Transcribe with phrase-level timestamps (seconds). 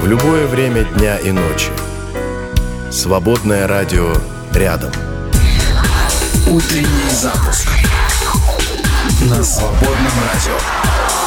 [0.00, 1.70] в любое время дня и ночи.
[2.90, 4.14] Свободное радио
[4.52, 4.92] рядом.
[6.46, 7.68] Утренний запуск
[9.22, 11.25] на свободном радио.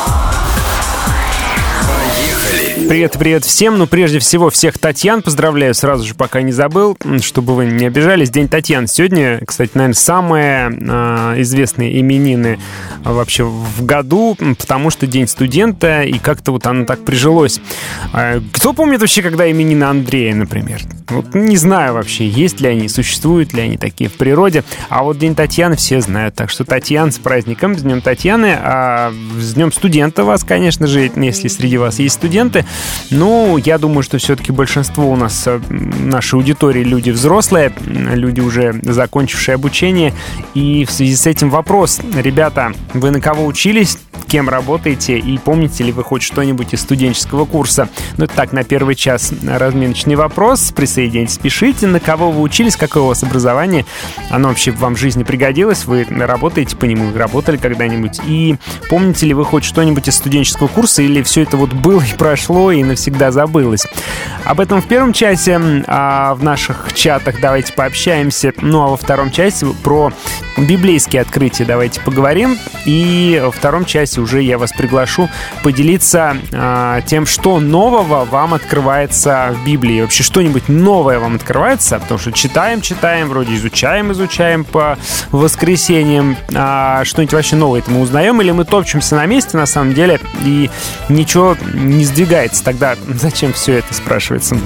[1.88, 2.88] Поехали!
[2.90, 3.78] Привет, привет всем.
[3.78, 8.32] Ну, прежде всего, всех Татьян поздравляю сразу же, пока не забыл, чтобы вы не обижались.
[8.32, 12.58] День Татьян сегодня, кстати, наверное, самые э, известные именины
[13.04, 17.62] вообще в году, потому что День студента, и как-то вот оно так прижилось.
[18.14, 20.82] Э, кто помнит вообще, когда именины Андрея, например?
[21.10, 24.64] Вот не знаю вообще, есть ли они, существуют ли они такие в природе.
[24.90, 26.36] А вот День Татьяны все знают.
[26.36, 28.56] Так что Татьян с праздником, с Днем Татьяны.
[28.60, 32.66] А с Днем студента вас, конечно же, если среди вас есть студенты.
[33.10, 38.80] Ну, я думаю, что все-таки большинство у нас э, нашей аудитории люди взрослые, люди уже
[38.84, 40.14] закончившие обучение.
[40.54, 43.98] И в связи с этим вопрос, ребята, вы на кого учились,
[44.30, 47.90] кем работаете и помните ли вы хоть что-нибудь из студенческого курса?
[48.18, 50.72] Ну, это так, на первый час разминочный вопрос.
[50.72, 53.86] Присоединяйтесь, пишите, на кого вы учились, какое у вас образование,
[54.30, 58.56] оно вообще вам в жизни пригодилось, вы работаете по нему, работали когда-нибудь, и
[58.90, 62.72] помните ли вы хоть что-нибудь из студенческого курса, или все это вот было и прошло,
[62.72, 63.86] и навсегда забылось?
[64.46, 69.32] Об этом в первом часе, а в наших чатах давайте пообщаемся, ну а во втором
[69.32, 70.12] часе про
[70.58, 75.30] библейские открытия давайте поговорим, и во втором часе уже я вас приглашу
[75.64, 82.20] поделиться а, тем, что нового вам открывается в Библии, вообще что-нибудь новое вам открывается, потому
[82.20, 84.98] что читаем, читаем, вроде изучаем, изучаем по
[85.32, 89.94] воскресеньям, а что-нибудь вообще новое это мы узнаем, или мы топчемся на месте на самом
[89.94, 90.70] деле, и
[91.10, 94.58] ничего не сдвигается, тогда зачем все это спрашивается?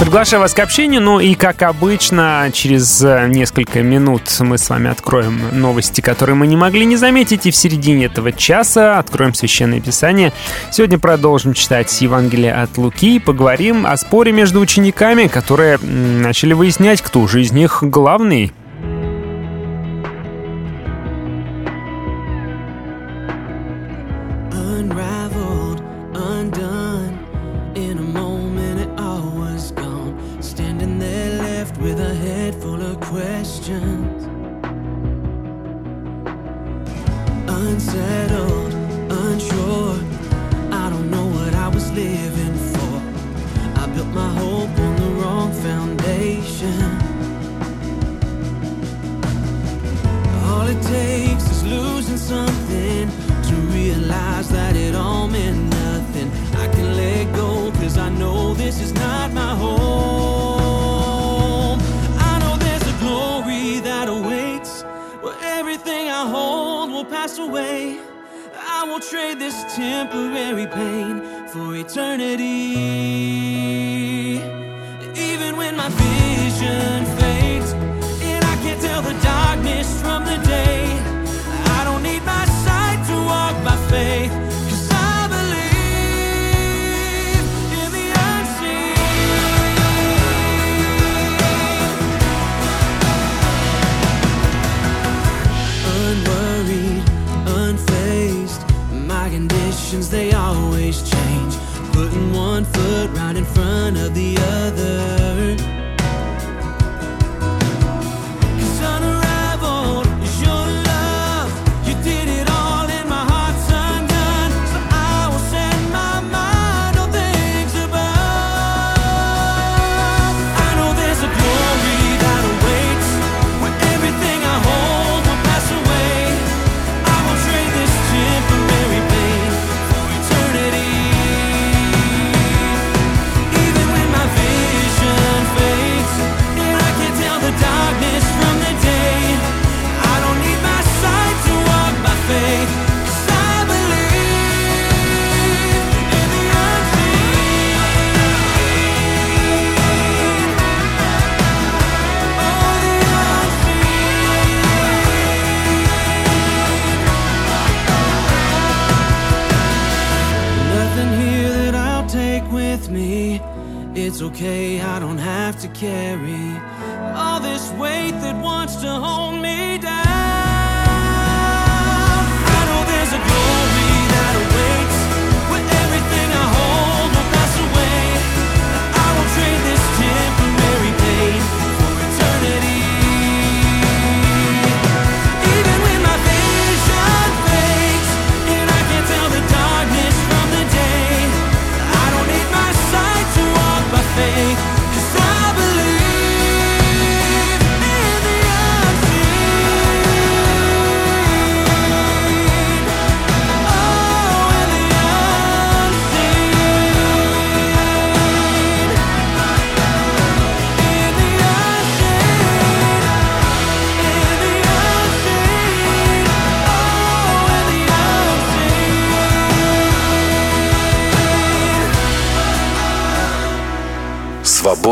[0.00, 4.90] Приглашаю вас к общению, ну и, как обычно, через э, несколько минут мы с вами
[4.90, 9.78] откроем новости, которые мы не могли не заметить, и в середине этого часа откроем Священное
[9.78, 10.32] Писание.
[10.70, 17.02] Сегодня продолжим читать Евангелие от Луки и поговорим о споре между учениками, которые начали выяснять,
[17.02, 18.54] кто же из них главный.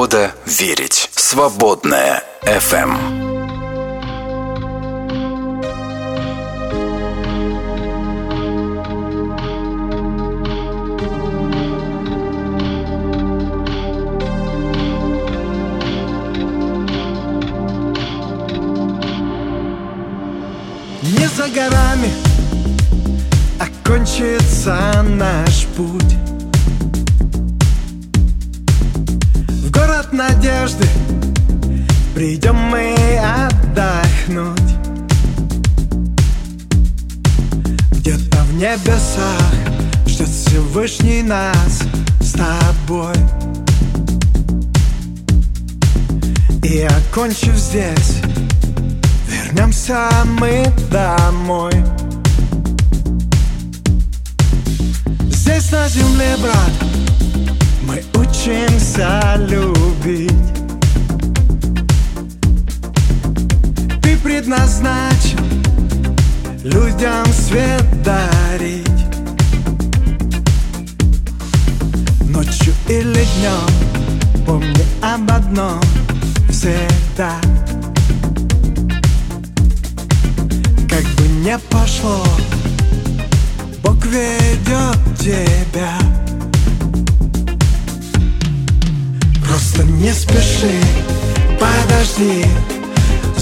[0.08, 1.10] Свобода верить.
[1.14, 3.27] Свободная FM.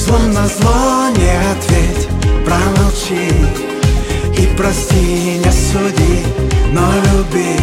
[0.06, 2.08] Злом на зло не ответь,
[2.44, 3.28] промолчи
[4.38, 6.24] И прости, не суди,
[6.70, 7.58] но люби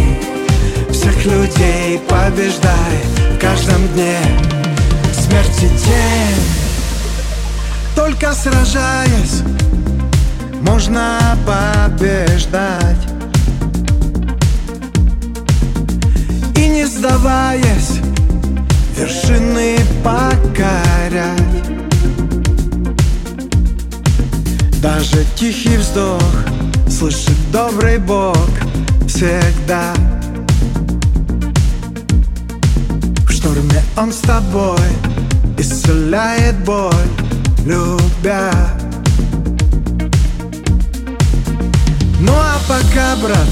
[0.92, 2.98] Всех людей побеждай
[3.34, 4.18] в каждом дне.
[5.14, 6.44] Смерти день
[7.96, 9.42] Только сражаясь
[10.64, 13.08] можно побеждать.
[16.58, 18.00] И не сдаваясь
[18.98, 21.64] вершины покорять
[24.84, 26.22] Даже тихий вздох
[26.90, 28.50] слышит добрый Бог
[29.08, 29.94] всегда.
[33.26, 34.90] В шторме Он с тобой
[35.58, 36.94] исцеляет боль,
[37.66, 38.52] любя.
[42.20, 43.48] Ну а пока, брат,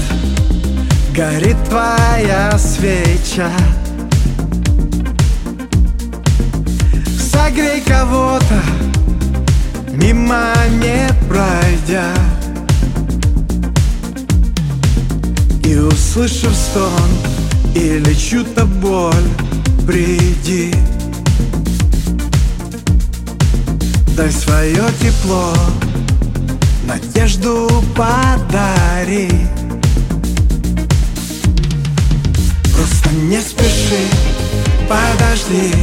[1.16, 3.50] горит твоя свеча.
[7.32, 8.81] Согрей кого-то,
[9.92, 12.14] мимо не пройдя
[15.64, 17.10] И услышав стон
[17.74, 19.28] или чью-то боль,
[19.86, 20.74] приди.
[24.16, 25.54] Дай свое тепло
[26.84, 29.30] надежду подари.
[32.74, 34.04] Просто не спеши,
[34.88, 35.74] подожди.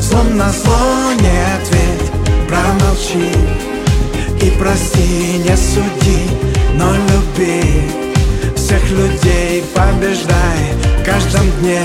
[0.00, 1.63] Злом на зло не ответь,
[2.54, 3.30] промолчи
[4.40, 6.20] И прости, не суди,
[6.74, 7.62] но люби
[8.56, 10.62] Всех людей побеждай
[11.00, 11.82] в каждом дне.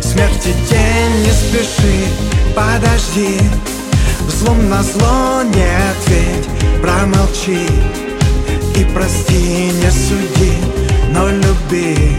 [0.00, 2.06] Смерти день не спеши,
[2.54, 3.38] подожди
[4.28, 6.48] Злом на зло не ответь
[6.80, 7.66] Промолчи
[8.76, 10.54] и прости, не суди
[11.10, 12.16] Но люби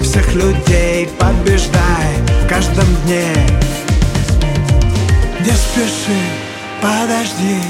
[0.00, 2.14] всех людей Побеждай
[2.44, 3.24] в каждом дне.
[5.40, 6.43] Не спеши,
[6.84, 7.60] подожди.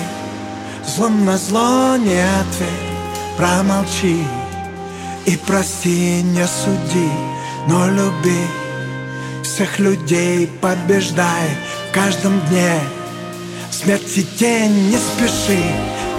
[0.85, 2.91] Злом на зло не ответь.
[3.37, 4.27] Промолчи
[5.27, 7.11] и прости, не суди
[7.67, 8.43] Но люби.
[9.43, 11.49] Всех людей Побеждай
[11.89, 12.79] в каждом дне.
[13.71, 15.63] Смерти тень, не спеши,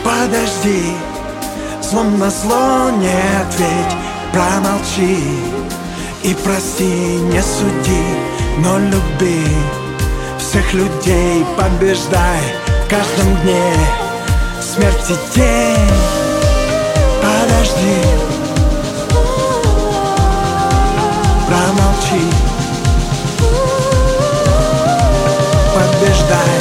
[0.04, 0.84] подожди.
[1.82, 3.96] Злом на зло не ответь,
[4.34, 5.18] промолчи
[6.24, 8.06] И прости, не суди,
[8.60, 9.46] но люби.
[10.38, 13.74] Всех людей побеждай каждом дне.
[14.62, 15.92] Смерти тень,
[17.22, 18.01] подожди.
[21.48, 22.22] Промолчи.
[25.74, 26.60] Побеждай.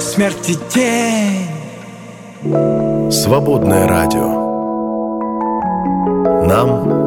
[0.00, 1.48] Смерти день.
[3.10, 4.28] Свободное радио.
[6.46, 6.99] Нам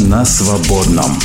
[0.00, 1.18] Новое на свободном.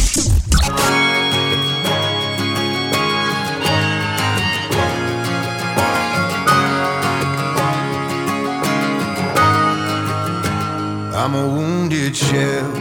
[11.13, 12.71] I'm a wounded shell.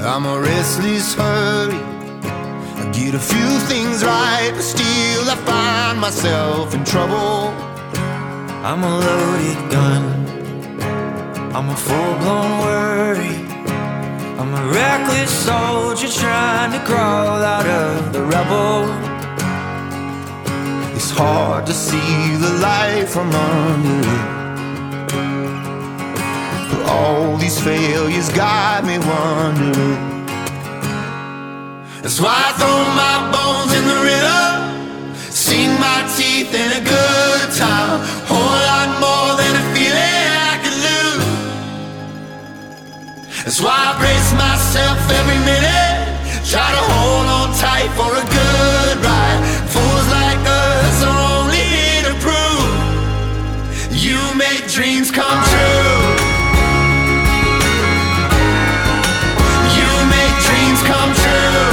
[0.00, 1.78] I'm a restless hurry.
[2.92, 7.52] Get a few things right, but still I find myself in trouble.
[8.62, 10.04] I'm a loaded gun,
[11.52, 13.45] I'm a full-blown worry.
[14.39, 18.85] I'm a reckless soldier trying to crawl out of the rubble.
[20.95, 24.37] It's hard to see the light from under it.
[26.69, 30.27] But all these failures got me wondering.
[32.03, 37.57] That's why I throw my bones in the river, sink my teeth in a good
[37.57, 38.86] time, whole lot
[43.47, 46.03] That's why I brace myself every minute,
[46.43, 49.39] try to hold on tight for a good ride.
[49.71, 52.75] Fools like us are only here to prove
[53.95, 55.95] you make dreams come true.
[59.79, 61.71] You make dreams come true.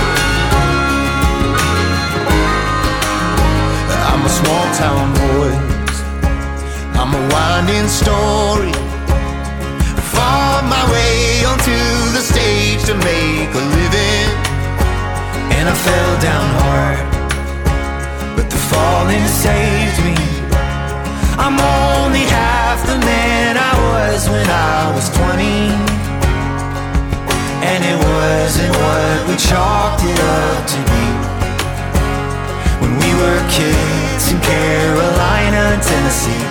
[4.14, 5.50] I'm a small town boy.
[6.94, 8.83] I'm a winding story.
[15.64, 16.98] And I fell down hard,
[18.36, 20.12] but the falling saved me.
[21.40, 25.72] I'm only half the man I was when I was 20.
[27.64, 31.04] And it wasn't what we chalked it up to be.
[32.84, 36.44] When we were kids in Carolina, Tennessee.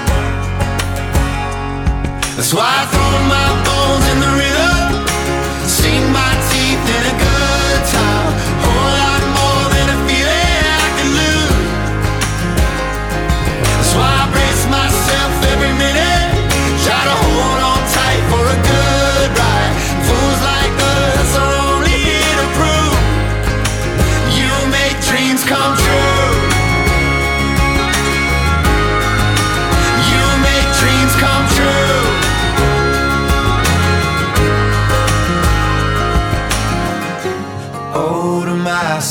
[2.34, 4.74] That's why I throw my bones in the river,
[5.70, 8.53] sink my teeth in a good time,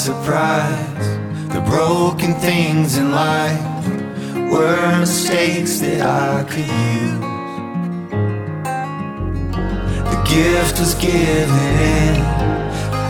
[0.02, 1.06] surprise,
[1.54, 3.86] the broken things in life
[4.50, 7.20] were mistakes that I could use.
[10.10, 12.16] The gift was given in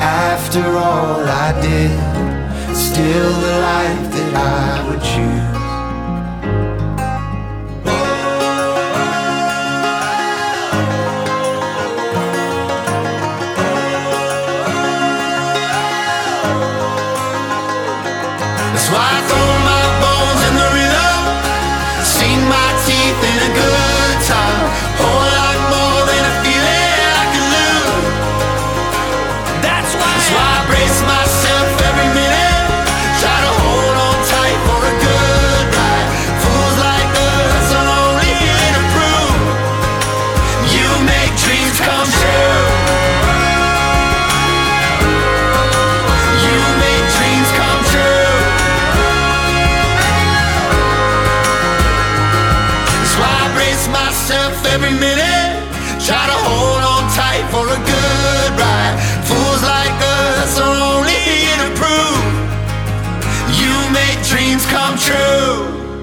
[0.02, 5.61] after all I did, still the life that I would choose.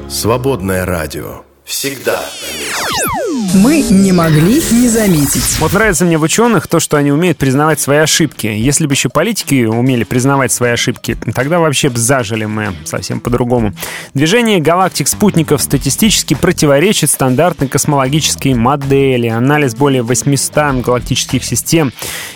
[0.10, 1.49] Свободное радио.
[1.80, 3.10] Всегда на месте.
[3.56, 5.60] Мы не могли не заметить.
[5.60, 8.48] Вот нравится мне в ученых то, что они умеют признавать свои ошибки.
[8.48, 13.74] Если бы еще политики умели признавать свои ошибки, тогда вообще бы зажили мы совсем по-другому.
[14.14, 19.28] Движение галактик-спутников статистически противоречит стандартной космологической модели.
[19.28, 21.92] Анализ более 800 галактических систем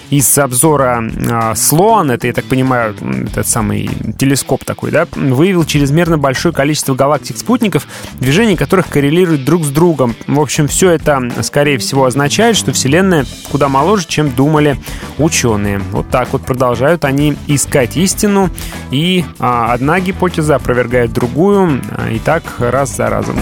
[0.09, 2.95] из обзора э, Слоан, это, я так понимаю,
[3.31, 7.87] этот самый телескоп такой, да, выявил чрезмерно большое количество галактик-спутников,
[8.19, 8.89] движения которых
[9.33, 10.15] коррелируют друг с другом.
[10.27, 14.77] В общем, все это, скорее всего, означает, что Вселенная куда моложе, чем думали
[15.17, 15.79] ученые.
[15.91, 18.49] Вот так вот продолжают они искать истину,
[18.91, 23.37] и а, одна гипотеза опровергает другую, а, и так раз за разом.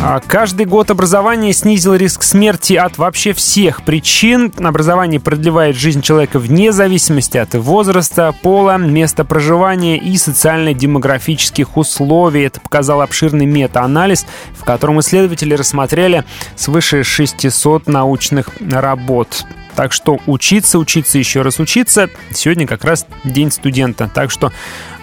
[0.00, 4.52] А, Каждый год образование снизило риск смерти от вообще всех причин.
[4.56, 12.42] Образование продлевает жизнь человека вне зависимости от возраста, пола, места проживания и социально-демографических условий.
[12.42, 14.24] Это показал обширный мета-анализ,
[14.56, 16.24] в котором исследователи рассмотрели
[16.54, 19.44] свыше 600 научных работ.
[19.78, 22.10] Так что учиться, учиться, еще раз учиться.
[22.34, 24.10] Сегодня как раз день студента.
[24.12, 24.52] Так что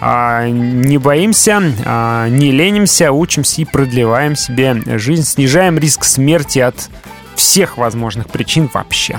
[0.02, 6.90] а, не боимся, а, не ленимся, учимся и продлеваем себе жизнь, снижаем риск смерти от
[7.36, 9.18] всех возможных причин вообще.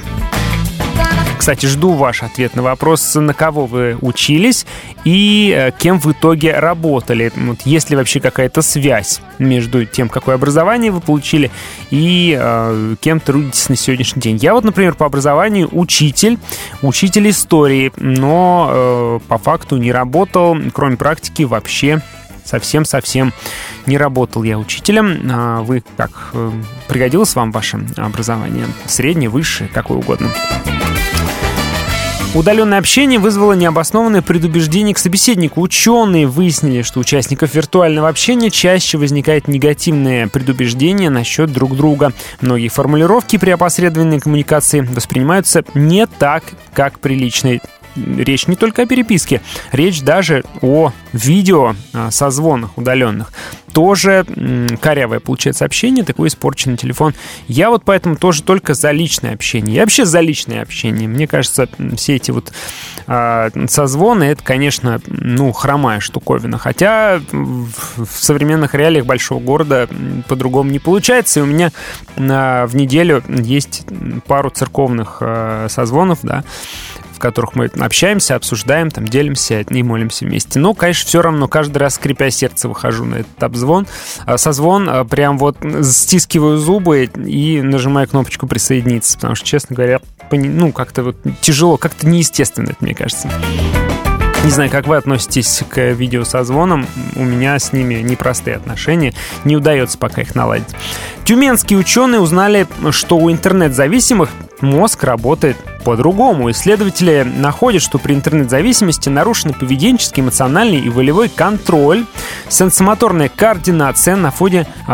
[1.38, 4.66] Кстати, жду ваш ответ на вопрос, на кого вы учились
[5.04, 7.32] и э, кем в итоге работали.
[7.36, 11.52] Вот есть ли вообще какая-то связь между тем, какое образование вы получили
[11.92, 14.38] и э, кем трудитесь на сегодняшний день.
[14.38, 16.38] Я вот, например, по образованию учитель,
[16.82, 22.02] учитель истории, но э, по факту не работал, кроме практики, вообще
[22.48, 23.34] совсем-совсем
[23.86, 25.30] не работал я учителем.
[25.32, 26.52] А вы как, э,
[26.88, 28.66] пригодилось вам ваше образование?
[28.86, 30.30] Среднее, высшее, какое угодно.
[32.38, 35.60] Удаленное общение вызвало необоснованное предубеждение к собеседнику.
[35.60, 42.14] Ученые выяснили, что у участников виртуального общения чаще возникает негативное предубеждение насчет друг друга.
[42.40, 46.44] Многие формулировки при опосредованной коммуникации воспринимаются не так,
[46.76, 47.60] как при личной
[48.18, 53.32] речь не только о переписке, речь даже о видео а, созвонах удаленных.
[53.74, 54.26] Тоже
[54.82, 57.14] корявое получается общение, такой испорченный телефон.
[57.48, 59.76] Я вот поэтому тоже только за личное общение.
[59.76, 61.08] Я вообще за личное общение.
[61.08, 62.52] Мне кажется, все эти вот
[63.06, 66.58] э, созвоны, это, конечно, ну, хромая штуковина.
[66.58, 69.88] Хотя в современных реалиях большого города
[70.28, 71.42] по-другому не получается.
[71.42, 71.72] И у меня
[72.16, 73.86] э, в неделю есть
[74.26, 75.22] пару церковных
[75.68, 76.44] созвонов, да,
[77.18, 80.60] в которых мы общаемся, обсуждаем, там, делимся и молимся вместе.
[80.60, 83.88] Но, конечно, все равно каждый раз, скрипя сердце, выхожу на этот обзвон.
[84.26, 90.00] А, созвон а, прям вот стискиваю зубы и нажимаю кнопочку «Присоединиться», потому что, честно говоря,
[90.32, 93.32] ну, как-то вот тяжело, как-то неестественно это, мне кажется.
[94.44, 96.88] Не знаю, как вы относитесь к видеосозвонам.
[97.16, 99.14] У меня с ними непростые отношения.
[99.44, 100.70] Не удается пока их наладить.
[101.26, 104.30] Тюменские ученые узнали, что у интернет-зависимых
[104.62, 106.52] мозг работает по-другому.
[106.52, 112.06] Исследователи находят, что при интернет-зависимости нарушены поведенческий, эмоциональный и волевой контроль,
[112.50, 114.92] сенсомоторная координация на фоне э,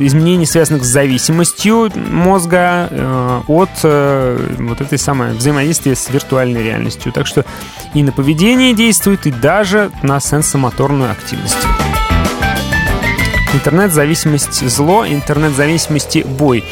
[0.00, 7.12] изменений, связанных с зависимостью мозга э, от э, вот этой самой взаимодействия с виртуальной реальностью.
[7.12, 7.44] Так что
[7.94, 11.66] и на поведение действует, и даже на сенсомоторную активность.
[13.56, 16.62] Интернет-зависимость зло, интернет-зависимости бой.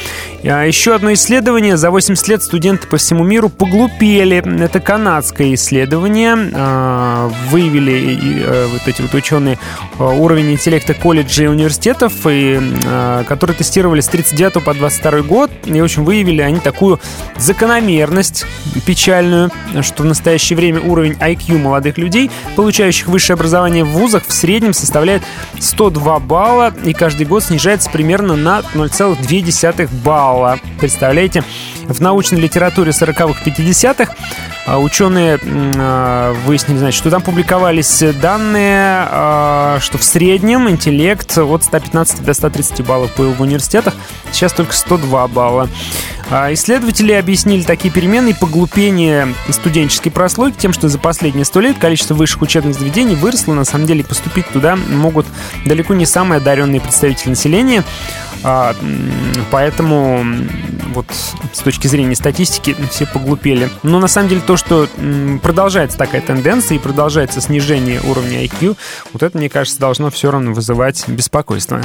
[0.44, 1.78] А еще одно исследование.
[1.78, 4.44] За 80 лет студенты по всему миру поглупели.
[4.62, 6.36] Это канадское исследование.
[6.54, 9.58] А, выявили э, вот эти вот ученые
[9.98, 12.60] а, уровень интеллекта колледжей и университетов, и,
[13.26, 15.50] которые тестировали с 39 по 22 год.
[15.64, 17.00] И, в общем, выявили они такую
[17.38, 18.44] закономерность
[18.84, 24.32] печальную, что в настоящее время уровень IQ молодых людей, получающих высшее образование в вузах, в
[24.32, 25.22] среднем составляет
[25.58, 30.58] 102 балла, и каждый год снижается примерно на 0,2 балла.
[30.80, 31.42] Представляете?
[31.88, 34.14] В научной литературе 40-х, 50-х
[34.66, 41.64] а, ученые а, выяснили, значит, что там публиковались данные, а, что в среднем интеллект от
[41.64, 43.94] 115 до 130 баллов был в университетах,
[44.32, 45.68] сейчас только 102 балла.
[46.30, 52.14] Исследователи объяснили такие перемены и поглупение студенческой прослойки тем, что за последние сто лет количество
[52.14, 53.52] высших учебных заведений выросло.
[53.52, 55.26] На самом деле поступить туда могут
[55.66, 57.84] далеко не самые одаренные представители населения.
[58.44, 58.76] А,
[59.50, 60.24] поэтому
[60.94, 61.06] вот
[61.52, 63.70] с точки зрения статистики все поглупели.
[63.82, 64.86] Но на самом деле то, что
[65.42, 68.76] продолжается такая тенденция и продолжается снижение уровня IQ,
[69.12, 71.82] вот это, мне кажется, должно все равно вызывать беспокойство.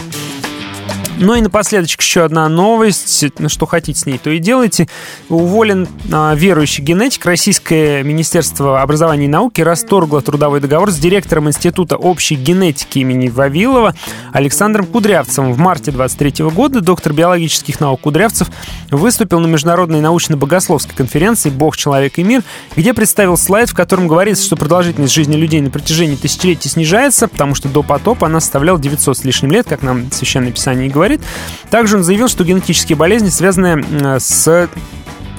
[1.21, 3.25] Ну и напоследок еще одна новость.
[3.47, 4.87] Что хотите с ней, то и делайте.
[5.27, 7.25] Уволен а, верующий генетик.
[7.25, 13.95] Российское Министерство образования и науки расторгло трудовой договор с директором Института общей генетики имени Вавилова
[14.31, 15.51] Александром Кудрявцевым.
[15.51, 18.49] В марте 23 года доктор биологических наук Кудрявцев
[18.89, 22.43] выступил на международной научно-богословской конференции «Бог, человек и мир»,
[22.77, 27.55] где представил слайд, в котором говорится, что продолжительность жизни людей на протяжении тысячелетий снижается, потому
[27.55, 31.08] что до потопа она составляла 900 с лишним лет, как нам Священное Писание и говорит
[31.09, 31.25] говорит.
[31.69, 34.69] Также он заявил, что генетические болезни связаны с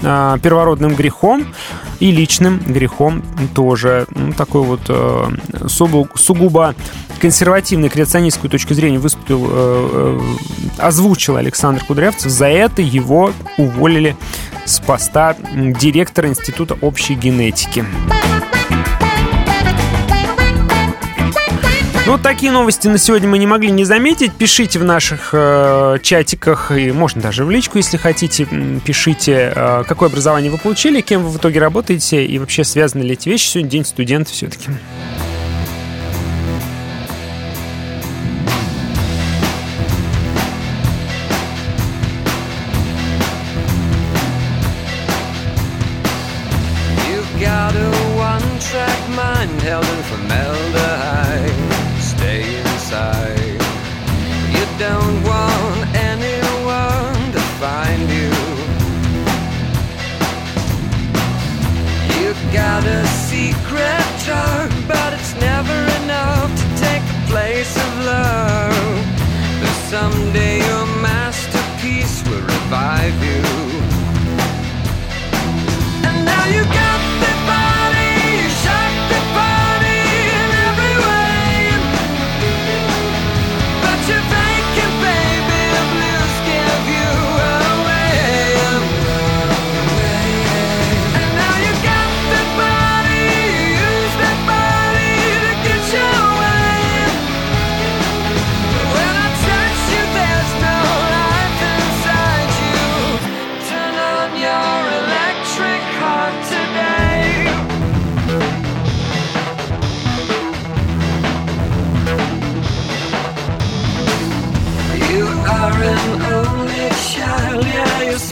[0.03, 1.47] а, первородным грехом
[1.99, 3.23] и личным грехом
[3.55, 4.07] тоже.
[4.15, 5.25] Ну, такой вот э,
[5.69, 6.75] сугубо
[7.21, 10.21] консервативной креационистскую точку зрения выступил, э, э,
[10.79, 12.31] озвучил Александр Кудрявцев.
[12.31, 14.17] За это его уволили
[14.65, 17.85] с поста директора Института общей генетики.
[22.11, 24.33] Ну, такие новости на сегодня мы не могли не заметить.
[24.33, 28.49] Пишите в наших э, чатиках, и можно даже в личку, если хотите.
[28.85, 33.13] Пишите, э, какое образование вы получили, кем вы в итоге работаете, и вообще связаны ли
[33.13, 33.51] эти вещи.
[33.51, 34.71] Сегодня день студента все-таки.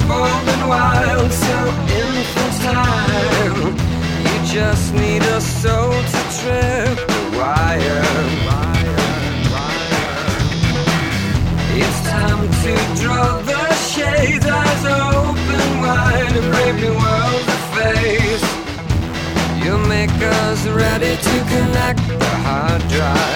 [0.08, 1.58] born and wild, so
[2.02, 3.68] infantile.
[4.26, 8.04] You just need a soul to trip the wire.
[11.80, 18.46] It's time to draw the shades, eyes open wide, a brave new world to face.
[19.62, 23.27] You make us ready to connect the hard drive.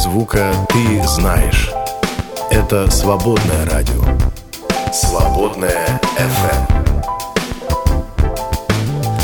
[0.00, 1.70] звука ты знаешь.
[2.50, 4.02] Это свободное радио.
[4.92, 6.62] Свободное FM.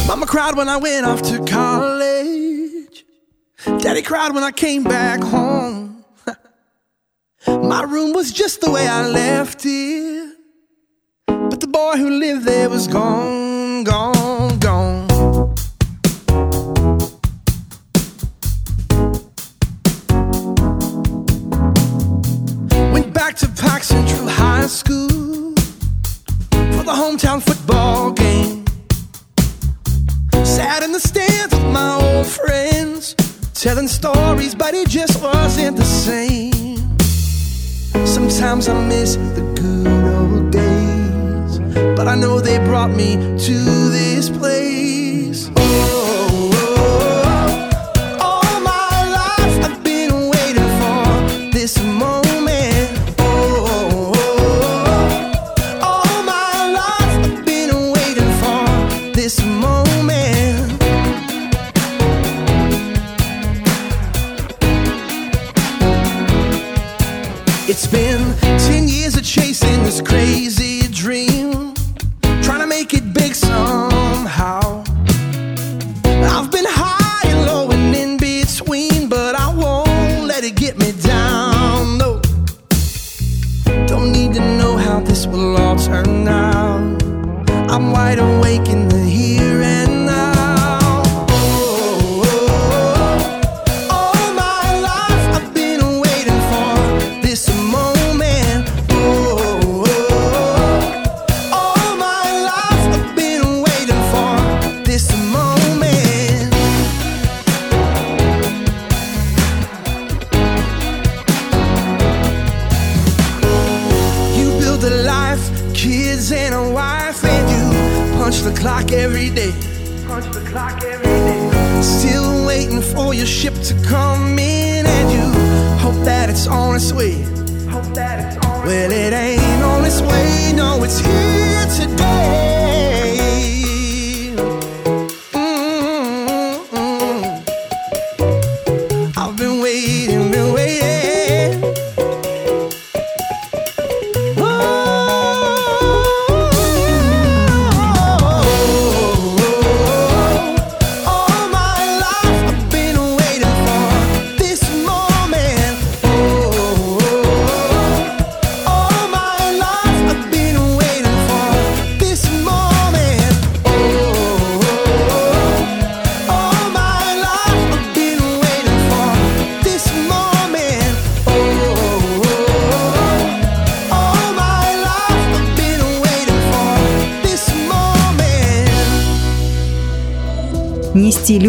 [0.06, 3.06] Mama cried when I went off to college.
[3.82, 6.04] Daddy cried when I came back home.
[7.46, 9.85] My room was just the way I left it.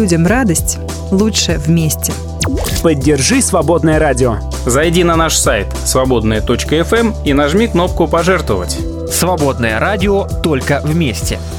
[0.08, 0.78] людям радость
[1.10, 2.14] лучше вместе.
[2.82, 4.38] Поддержи «Свободное радио».
[4.64, 8.78] Зайди на наш сайт свободное.фм эм» и нажми кнопку «Пожертвовать».
[9.12, 11.38] «Свободное радио» только вместе–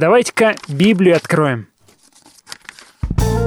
[0.00, 1.68] давайте-ка Библию откроем.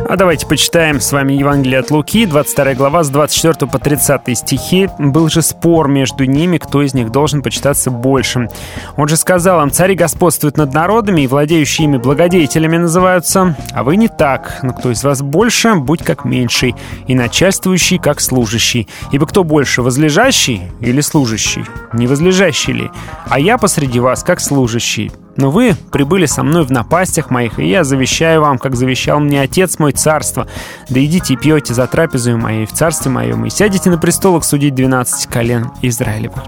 [0.08, 4.90] А давайте почитаем с вами Евангелие от Луки, 22 глава, с 24 по 30 стихи.
[5.00, 8.50] «Был же спор между ними, кто из них должен почитаться большим.
[8.98, 13.56] Он же сказал им, цари господствуют над народами, и владеющие ими благодетелями называются.
[13.74, 16.76] А вы не так, но кто из вас больше, будь как меньший,
[17.08, 18.88] и начальствующий, как служащий.
[19.12, 21.66] Ибо кто больше, возлежащий или служащий?
[21.94, 22.92] Не возлежащий ли?
[23.26, 25.12] А я посреди вас, как служащий.
[25.36, 29.42] Но вы прибыли со мной в напастях моих, и я завещаю вам, как завещал мне
[29.42, 30.48] Отец мой царство.
[30.90, 34.76] Да идите и пьете за трапезою моей в царстве моем, и сядете на престолах судить
[34.76, 36.44] 12 колен Израилевых».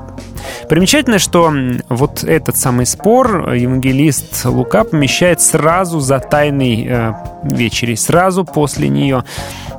[0.69, 1.51] Примечательно, что
[1.89, 9.23] вот этот самый спор евангелист Лука помещает сразу за тайной э, вечерей, сразу после нее.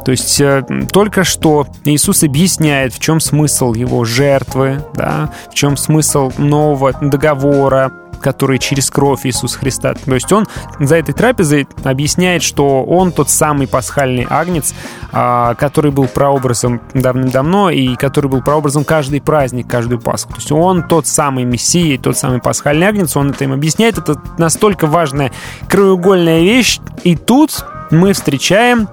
[0.05, 5.77] То есть э, только что Иисус объясняет, в чем смысл его жертвы, да, в чем
[5.77, 9.95] смысл нового договора, который через кровь Иисуса Христа.
[9.95, 10.47] То есть он
[10.79, 14.75] за этой трапезой объясняет, что он тот самый пасхальный агнец,
[15.13, 20.31] а, который был прообразом давным-давно и который был прообразом каждый праздник, каждую Пасху.
[20.31, 23.99] То есть он тот самый Мессия, тот самый пасхальный агнец, он это им объясняет.
[23.99, 25.33] Это настолько важная
[25.69, 26.81] краеугольная вещь.
[27.05, 28.89] И тут мы встречаем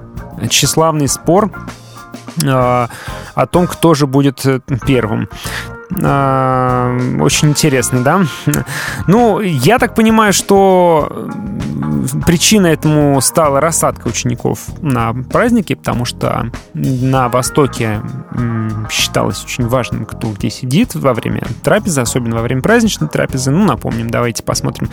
[0.49, 1.51] тщеславный спор
[2.45, 2.89] а,
[3.35, 5.29] о том, кто же будет э, первым.
[6.01, 8.21] А, очень интересно, да?
[9.07, 11.29] Ну, я так понимаю, что
[12.25, 18.01] причина этому стала рассадка учеников на празднике, потому что на Востоке
[18.89, 23.51] считалось очень важным, кто где сидит во время трапезы, особенно во время праздничной трапезы.
[23.51, 24.89] Ну, напомним, давайте посмотрим,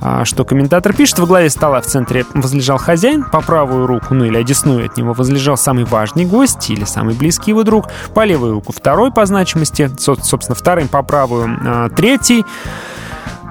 [0.00, 1.18] а, что комментатор пишет.
[1.18, 5.12] Во главе стола в центре возлежал хозяин, по правую руку, ну или одесную от него
[5.12, 9.90] возлежал самый важный гость или самый близкий его друг, по левую руку второй по значимости,
[9.98, 12.44] собственно, вторым по правую а, третий,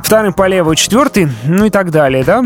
[0.04, 2.44] вторым по левую четвертый, ну и так далее, да?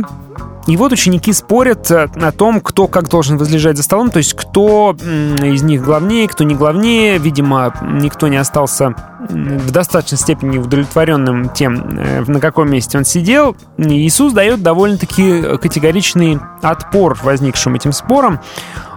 [0.68, 4.34] И вот ученики спорят э, о том, кто как должен возлежать за столом, то есть
[4.34, 7.18] кто из них главнее, кто не главнее.
[7.18, 13.56] Видимо, никто не остался в достаточной степени удовлетворенным тем, э, на каком месте он сидел.
[13.78, 18.40] Иисус дает довольно-таки категоричный отпор возникшим этим спорам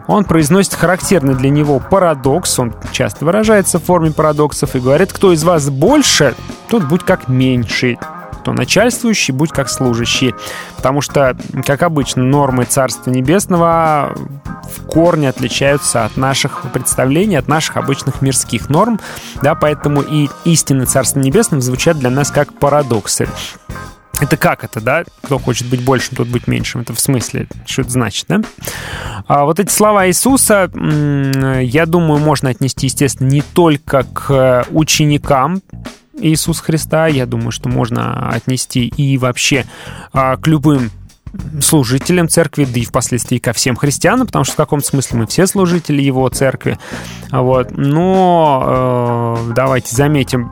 [0.07, 5.33] он произносит характерный для него парадокс, он часто выражается в форме парадоксов и говорит, кто
[5.33, 6.35] из вас больше,
[6.69, 7.99] тот будь как меньший
[8.45, 10.35] кто начальствующий, будь как служащий.
[10.77, 14.13] Потому что, как обычно, нормы Царства Небесного
[14.71, 19.01] в корне отличаются от наших представлений, от наших обычных мирских норм,
[19.41, 23.29] да, поэтому и истины Царства Небесного звучат для нас как парадоксы.
[24.25, 25.05] Это как это, да?
[25.21, 26.81] Кто хочет быть большим, тот быть меньшим.
[26.81, 28.41] Это в смысле, что это значит, да?
[29.27, 30.71] А вот эти слова Иисуса,
[31.61, 35.61] я думаю, можно отнести, естественно, не только к ученикам
[36.19, 37.07] Иисуса Христа.
[37.07, 39.67] Я думаю, что можно отнести и вообще
[40.15, 40.91] а, к любым
[41.61, 45.47] служителям церкви, да и впоследствии ко всем христианам, потому что в каком смысле мы все
[45.47, 46.79] служители его церкви.
[47.31, 47.71] Вот.
[47.73, 50.51] Но э, давайте заметим,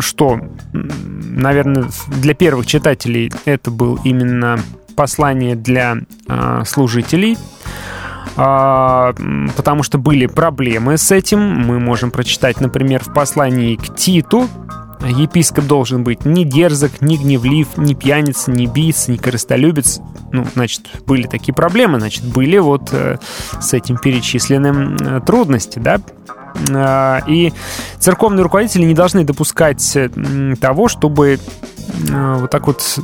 [0.00, 0.38] что,
[0.72, 4.58] наверное, для первых читателей это был именно
[4.96, 5.98] послание для
[6.28, 7.36] э, служителей,
[8.36, 9.14] а,
[9.56, 11.40] потому что были проблемы с этим.
[11.40, 14.48] Мы можем прочитать, например, в послании к Титу,
[15.08, 20.00] Епископ должен быть не дерзок, не гневлив, не пьяница, не бийц, не корыстолюбец.
[20.32, 23.18] Ну, значит, были такие проблемы, значит, были вот э,
[23.60, 26.00] с этим перечисленным э, трудности, да.
[26.70, 27.52] Э, и
[27.98, 30.10] церковные руководители не должны допускать э,
[30.60, 33.00] того, чтобы э, вот так вот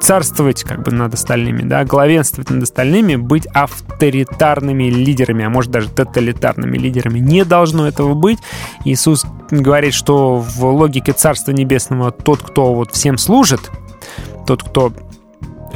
[0.00, 5.88] царствовать как бы над остальными, да, главенствовать над остальными, быть авторитарными лидерами, а может даже
[5.88, 7.18] тоталитарными лидерами.
[7.18, 8.38] Не должно этого быть.
[8.84, 13.70] Иисус говорит, что в логике Царства Небесного тот, кто вот всем служит,
[14.46, 14.92] тот, кто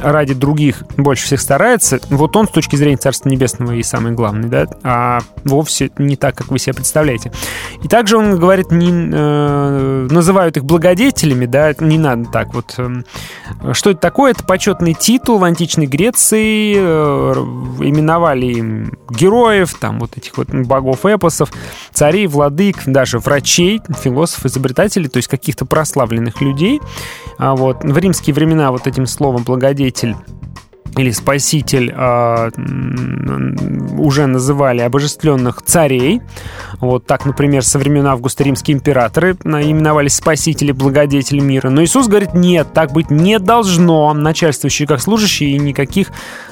[0.01, 4.49] ради других больше всех старается, вот он с точки зрения Царства Небесного и самый главный,
[4.49, 7.31] да, а вовсе не так, как вы себе представляете.
[7.83, 12.75] И также он говорит, не, э, называют их благодетелями, да, не надо так вот.
[12.77, 13.01] Э,
[13.73, 14.31] что это такое?
[14.31, 17.33] Это почетный титул в античной Греции, э,
[17.79, 21.51] именовали им героев, там вот этих вот богов эпосов,
[21.93, 26.79] царей, владык, даже врачей, философов, изобретателей, то есть каких-то прославленных людей.
[27.39, 30.15] А вот в римские времена вот этим словом благодетель
[30.97, 32.49] или спаситель э,
[33.97, 36.21] уже называли обожествленных царей.
[36.81, 41.69] Вот так, например, со времен Августа римские императоры именовались спасители, благодетели мира.
[41.69, 44.13] Но Иисус говорит, нет, так быть не должно.
[44.13, 46.11] Начальствующие как служащие и никаких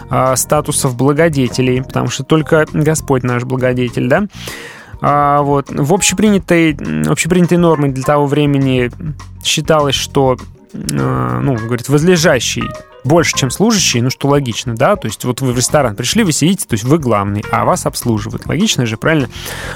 [0.09, 4.27] э, статусов благодетелей, потому что только Господь наш благодетель, да?
[5.01, 5.69] А, вот.
[5.69, 6.77] В общепринятой,
[7.07, 8.89] общепринятой нормой для того времени
[9.43, 10.37] считалось, что
[10.73, 12.69] ну, говорит, возлежащий
[13.07, 16.31] больше, чем служащие, ну что логично, да, то есть вот вы в ресторан пришли, вы
[16.31, 18.45] сидите, то есть вы главный, а вас обслуживают.
[18.45, 19.29] Логично же, правильно?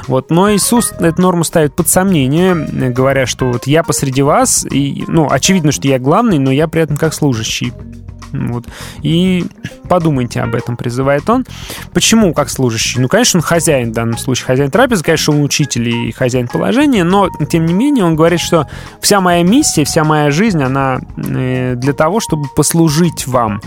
[0.08, 2.54] Вот, но Иисус эту норму ставит под сомнение,
[2.92, 6.82] говоря, что вот я посреди вас, и, ну, очевидно, что я главный, но я при
[6.82, 7.74] этом как служащий.
[8.34, 8.66] Вот.
[9.02, 9.46] И
[9.90, 11.46] подумайте об этом, призывает он.
[11.94, 13.00] Почему как служащий?
[13.00, 17.04] Ну, конечно, он хозяин в данном случае, хозяин трапезы, конечно, он учитель и хозяин положения,
[17.04, 18.68] но, тем не менее, он говорит, что
[19.02, 23.62] вся моя миссия, вся моя жизнь, она э, для того, чтобы послужить вам.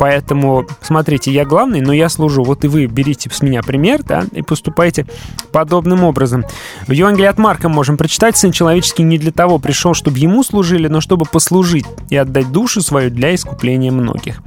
[0.00, 2.42] Поэтому, смотрите, я главный, но я служу.
[2.42, 5.04] Вот и вы берите с меня пример, да, и поступайте
[5.52, 6.46] подобным образом.
[6.86, 10.88] В Евангелии от Марка можем прочитать, Сын Человеческий не для того пришел, чтобы ему служили,
[10.88, 14.40] но чтобы послужить и отдать душу свою для искупления многих.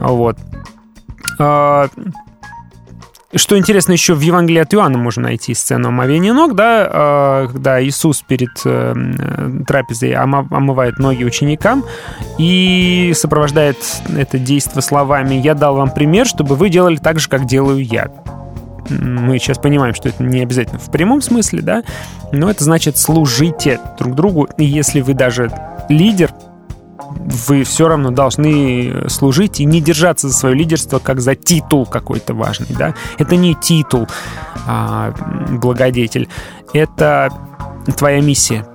[0.00, 0.38] Вот.
[3.36, 7.82] Что интересно, еще в Евангелии от Иоанна можно найти сцену омовения ног, да, а, когда
[7.84, 8.94] Иисус перед э,
[9.66, 11.84] трапезой омывает ноги ученикам
[12.38, 13.78] и сопровождает
[14.16, 18.08] это действие словами «Я дал вам пример, чтобы вы делали так же, как делаю я».
[18.88, 21.82] Мы сейчас понимаем, что это не обязательно в прямом смысле, да,
[22.32, 25.50] но это значит служите друг другу, и если вы даже
[25.88, 26.30] лидер,
[27.16, 32.34] вы все равно должны служить и не держаться за свое лидерство как за титул какой-то
[32.34, 32.94] важный, да.
[33.18, 34.08] Это не титул,
[34.66, 35.14] а,
[35.50, 36.28] благодетель,
[36.72, 37.30] это
[37.96, 38.66] твоя миссия.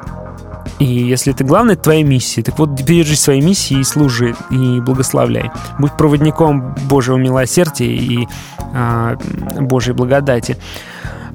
[0.79, 2.41] И если ты главный, это твоя миссия.
[2.41, 5.51] Так вот, держись своей миссии и служи, и благословляй.
[5.77, 8.27] Будь проводником Божьего милосердия и
[8.73, 9.17] а,
[9.59, 10.57] Божьей благодати.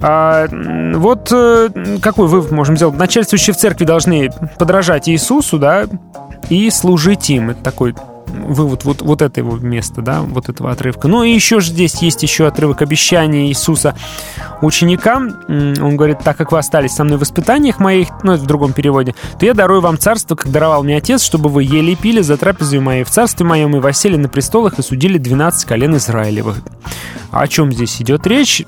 [0.00, 0.46] А,
[0.94, 1.68] вот э,
[2.02, 2.96] какой вывод можем сделать?
[2.96, 5.86] Начальствующие в церкви должны подражать Иисусу, да,
[6.48, 7.50] и служить им.
[7.50, 7.94] Это такой
[8.26, 11.08] вывод вот, вот этого места, да, вот этого отрывка.
[11.08, 13.94] Ну и еще же здесь есть еще отрывок обещания Иисуса
[14.60, 15.36] ученикам.
[15.48, 18.72] Он говорит, так как вы остались со мной в воспитаниях моих, ну это в другом
[18.72, 22.20] переводе, то я дарую вам царство, как даровал мне Отец, чтобы вы ели и пили
[22.20, 26.58] за трапезой моей в царстве моем и восели на престолах и судили 12 колен Израилевых.
[27.30, 28.64] О чем здесь идет речь?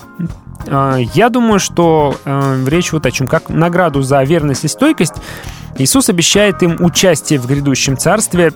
[0.66, 3.26] А, я думаю, что э, речь вот о чем.
[3.26, 5.14] Как награду за верность и стойкость
[5.78, 8.52] Иисус обещает им участие в грядущем царстве.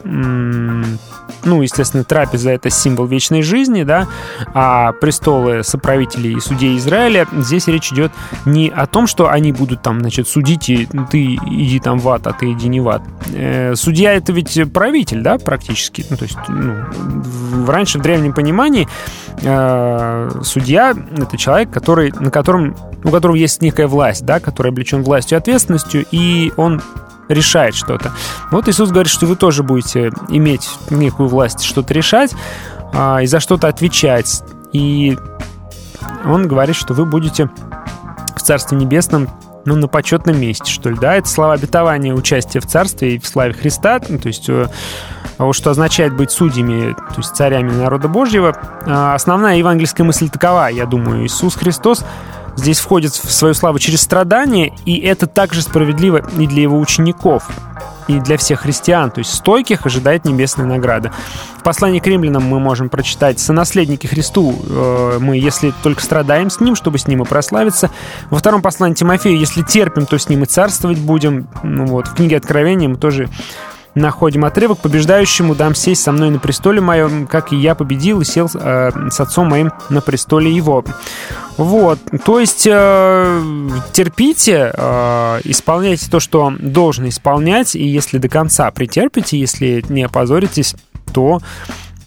[1.45, 4.09] Ну, естественно, трапеза— это символ вечной жизни, да,
[4.53, 8.13] а престолы соправителей и судей Израиля, здесь речь идет
[8.45, 12.27] не о том, что они будут там, значит, судить, и ты иди там в ад,
[12.27, 13.03] а ты иди не в ад.
[13.33, 16.05] Э, судья— это ведь правитель, да, практически.
[16.11, 18.87] Ну, то есть, ну, раньше в древнем понимании
[19.43, 25.03] э, судья— это человек, который, на котором, у которого есть некая власть, да, который облечен
[25.03, 26.83] властью и ответственностью, и он
[27.31, 28.13] решает что-то.
[28.51, 32.35] Вот Иисус говорит, что вы тоже будете иметь некую власть что-то решать
[32.93, 34.43] а, и за что-то отвечать.
[34.73, 35.19] И
[36.25, 37.51] он говорит, что вы будете
[38.37, 39.29] в Царстве Небесном
[39.65, 41.17] ну, на почетном месте, что ли, да?
[41.17, 44.67] Это слова обетования участия в Царстве и в славе Христа, ну, то есть э,
[45.53, 48.57] что означает быть судьями, то есть царями народа Божьего.
[48.87, 52.05] А основная евангельская мысль такова, я думаю, Иисус Христос
[52.61, 57.49] здесь входит в свою славу через страдания, и это также справедливо и для его учеников,
[58.07, 61.13] и для всех христиан, то есть стойких ожидает небесная награда.
[61.59, 66.61] В послании к римлянам мы можем прочитать «Сонаследники Христу э, мы, если только страдаем с
[66.61, 67.91] Ним, чтобы с Ним и прославиться».
[68.31, 71.49] Во втором послании Тимофею «Если терпим, то с Ним и царствовать будем».
[71.63, 73.29] Ну, вот, в книге Откровения мы тоже
[73.95, 78.25] находим отрывок «Побеждающему дам сесть со мной на престоле моем, как и я победил и
[78.25, 80.85] сел э, с отцом моим на престоле его».
[81.57, 83.43] Вот, то есть э,
[83.93, 90.75] терпите, э, исполняйте то, что должно исполнять, и если до конца претерпите, если не опозоритесь,
[91.13, 91.41] то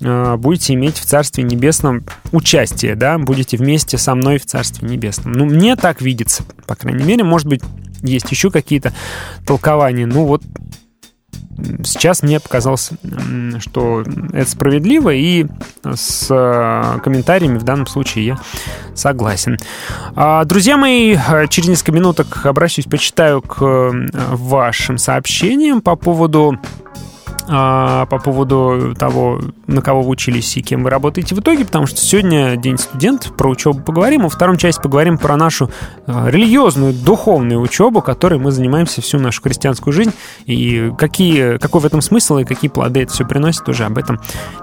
[0.01, 5.34] э, будете иметь в Царстве Небесном участие, да, будете вместе со мной в Царстве Небесном.
[5.34, 7.61] Ну, мне так видится, по крайней мере, может быть,
[8.01, 8.91] есть еще какие-то
[9.45, 10.07] толкования.
[10.07, 10.41] Ну, вот
[11.84, 12.91] сейчас мне показалось,
[13.59, 14.03] что
[14.34, 15.45] это справедливо, и
[15.84, 18.38] с э, комментариями в данном случае я
[18.95, 19.57] согласен.
[20.15, 21.17] А, друзья мои,
[21.49, 26.57] через несколько минуток обращусь, почитаю к э, вашим сообщениям по поводу
[27.47, 31.85] а, по поводу того, на кого вы учились и кем вы работаете в итоге, потому
[31.85, 35.69] что сегодня День студента, про учебу поговорим, а во втором части поговорим про нашу
[36.07, 40.13] а, религиозную, духовную учебу, которой мы занимаемся всю нашу христианскую жизнь,
[40.45, 44.19] и какие, какой в этом смысл и какие плоды это все приносит, уже об этом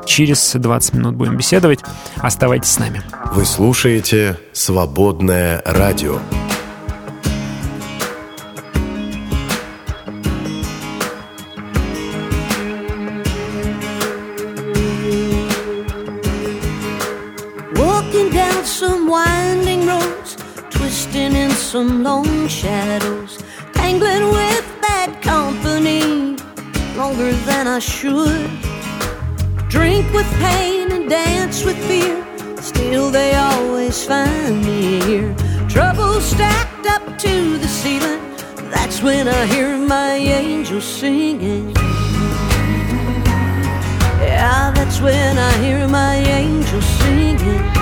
[0.06, 1.80] через 20 минут будем беседовать.
[2.16, 3.02] Оставайтесь с нами.
[3.34, 6.18] Вы слушаете «Свободное радио».
[21.70, 23.38] Some long shadows,
[23.72, 26.36] tangling with bad company
[26.96, 28.50] longer than I should.
[29.68, 32.26] Drink with pain and dance with fear.
[32.60, 35.32] Still, they always find me here.
[35.68, 38.20] Trouble stacked up to the ceiling.
[38.68, 41.68] That's when I hear my angels singing.
[44.26, 47.79] Yeah, that's when I hear my angels singing.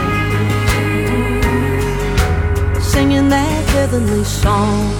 [2.98, 4.90] Singing that heavenly song.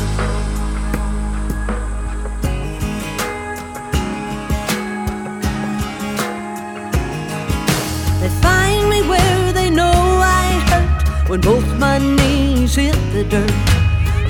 [8.21, 13.51] They find me where they know I hurt when both my knees hit the dirt.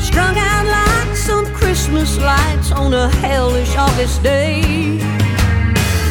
[0.00, 4.62] Strung out like some Christmas lights on a hellish August day.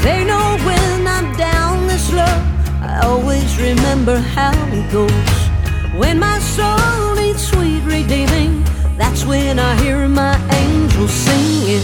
[0.03, 2.37] They know when I'm down this low,
[2.83, 5.46] I always remember how it goes.
[5.97, 8.63] When my soul needs sweet redeeming,
[8.97, 11.81] that's when I hear my angels singing.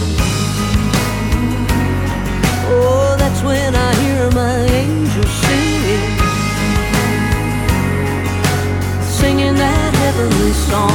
[2.70, 6.10] Oh, that's when I hear my angels singing.
[9.02, 10.93] Singing that heavenly song.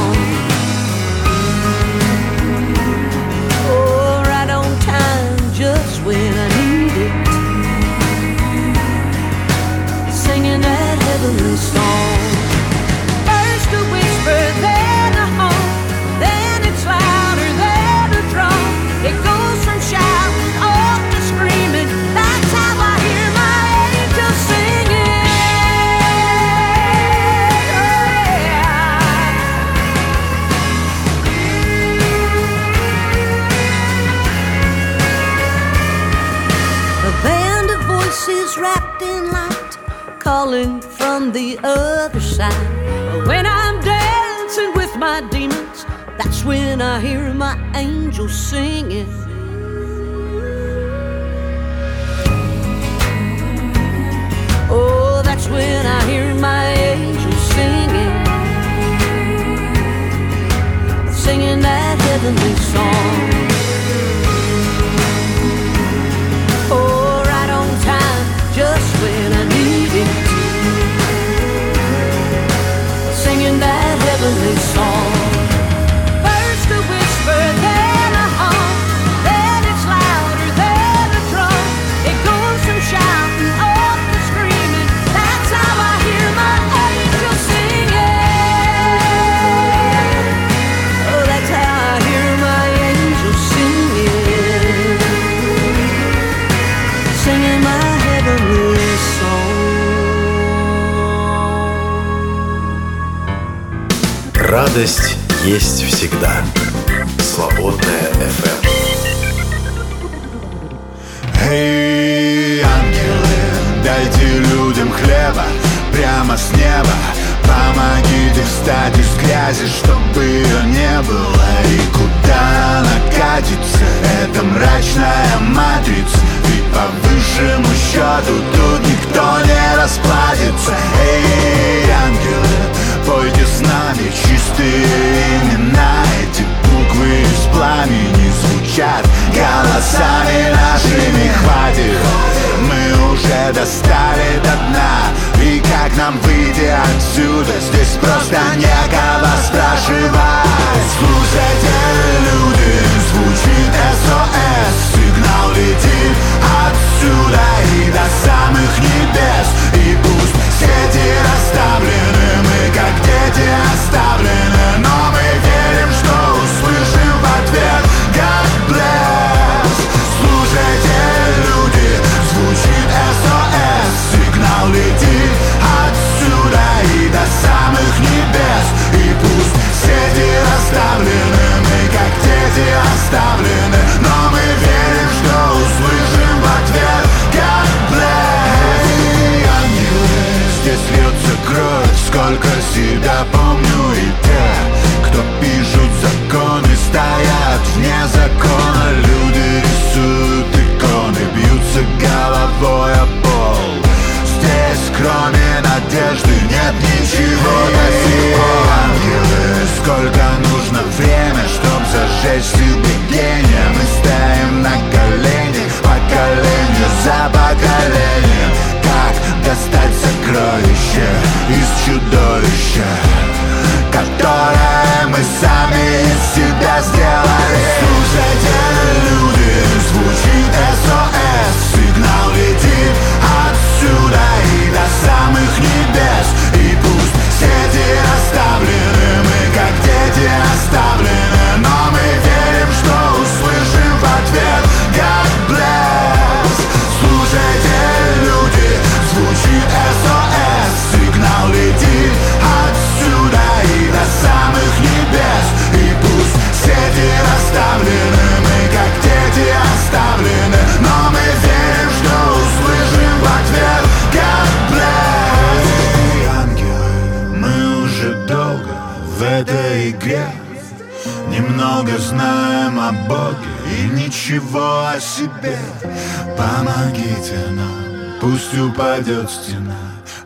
[278.50, 279.76] Пусть упадет стена.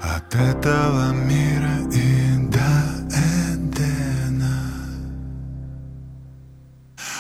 [0.02, 2.58] От этого мира и до
[3.10, 4.58] Эдена.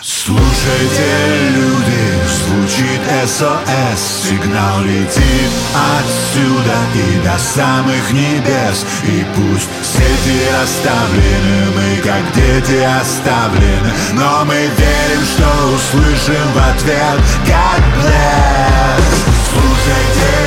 [0.02, 2.04] Слушайте, люди,
[2.36, 8.86] звучит СОС Сигнал летит отсюда и до самых небес.
[9.04, 13.92] И пусть сети расставлены, мы как дети оставлены.
[14.12, 20.43] Но мы верим, что услышим в ответ God bless Слушайте,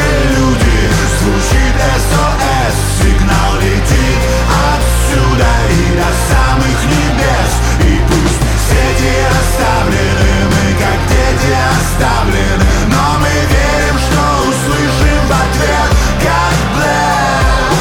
[1.28, 1.75] звучит
[2.07, 7.51] СОС Сигнал летит отсюда и до самых небес.
[7.82, 15.91] И пусть сети расставлены, мы как дети оставлены Но мы верим, что услышим в ответ.
[16.23, 17.75] God bless.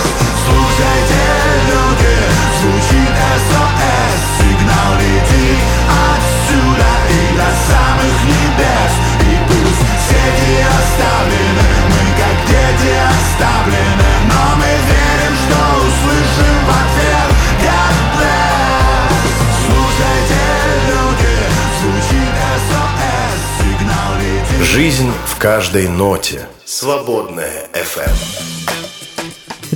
[0.44, 1.22] Слушайте,
[1.70, 2.16] люди,
[2.61, 3.14] звучит
[3.47, 5.62] СОС Сигнал летит
[6.11, 8.92] отсюда и до самых небес.
[9.22, 10.86] И пусть сети как
[13.37, 17.28] дети оставлены Но мы верим, что услышим в ответ
[17.62, 19.20] God bless
[19.66, 20.41] Слушайте,
[20.89, 21.34] люди,
[21.80, 22.34] звучит
[22.68, 26.47] СОС Сигнал летит Жизнь в каждой ноте.
[26.64, 28.55] Свободная FM.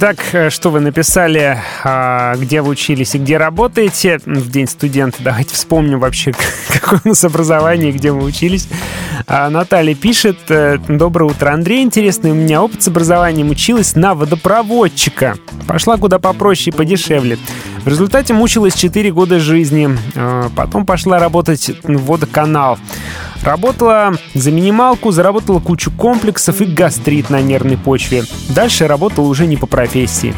[0.02, 5.18] Итак, э, что вы написали, а, где вы учились и где работаете в День студента?
[5.22, 6.32] Давайте вспомним вообще,
[6.72, 8.66] какое у нас образование где мы учились.
[9.26, 14.14] А, Наталья пишет, э, доброе утро, Андрей, интересный у меня опыт с образованием, училась на
[14.14, 15.36] водопроводчика.
[15.66, 17.36] Пошла куда попроще и подешевле.
[17.84, 19.96] В результате мучилась 4 года жизни.
[20.14, 22.78] А, Потом пошла работать в водоканал.
[23.42, 28.24] Работала за минималку, заработала кучу комплексов и гастрит на нервной почве.
[28.50, 30.34] Дальше работала уже не по профессии.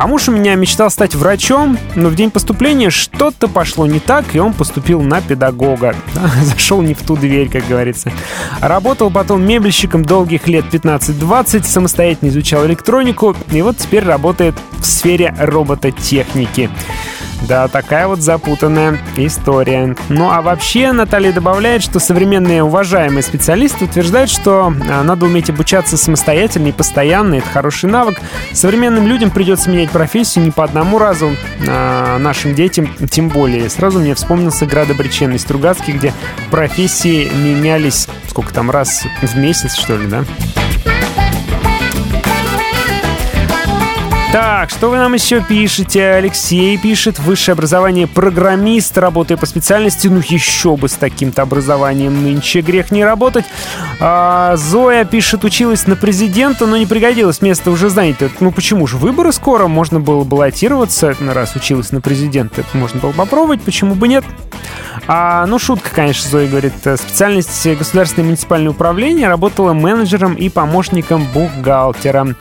[0.00, 4.34] А муж у меня мечтал стать врачом, но в день поступления что-то пошло не так,
[4.34, 5.94] и он поступил на педагога.
[6.14, 8.10] Да, Зашел не в ту дверь, как говорится.
[8.62, 15.34] Работал потом мебельщиком долгих лет 15-20, самостоятельно изучал электронику, и вот теперь работает в сфере
[15.38, 16.70] робототехники.
[17.48, 19.96] Да, такая вот запутанная история.
[20.08, 25.96] Ну а вообще Наталья добавляет, что современные уважаемые специалисты утверждают, что а, надо уметь обучаться
[25.96, 27.36] самостоятельно и постоянно.
[27.36, 28.20] Это хороший навык.
[28.52, 31.30] Современным людям придется менять профессию не по одному разу,
[31.66, 33.68] а нашим детям тем более.
[33.70, 36.12] Сразу мне вспомнился градобреченный Стругацкий, где
[36.50, 40.24] профессии менялись сколько там раз в месяц, что ли, да?
[44.32, 46.04] Так, что вы нам еще пишете?
[46.10, 52.60] Алексей пишет, высшее образование программист, работая по специальности, ну еще бы с таким-то образованием нынче
[52.60, 53.44] грех не работать.
[53.98, 58.30] А, Зоя пишет, училась на президента, но не пригодилось, место уже занято.
[58.38, 63.62] Ну почему же, выборы скоро, можно было баллотироваться, раз училась на президента, можно было попробовать,
[63.62, 64.24] почему бы нет?
[65.08, 66.74] А, ну, шутка, конечно, Зоя говорит.
[66.74, 72.36] Специальность государственное муниципальное управление работала менеджером и помощником бухгалтера.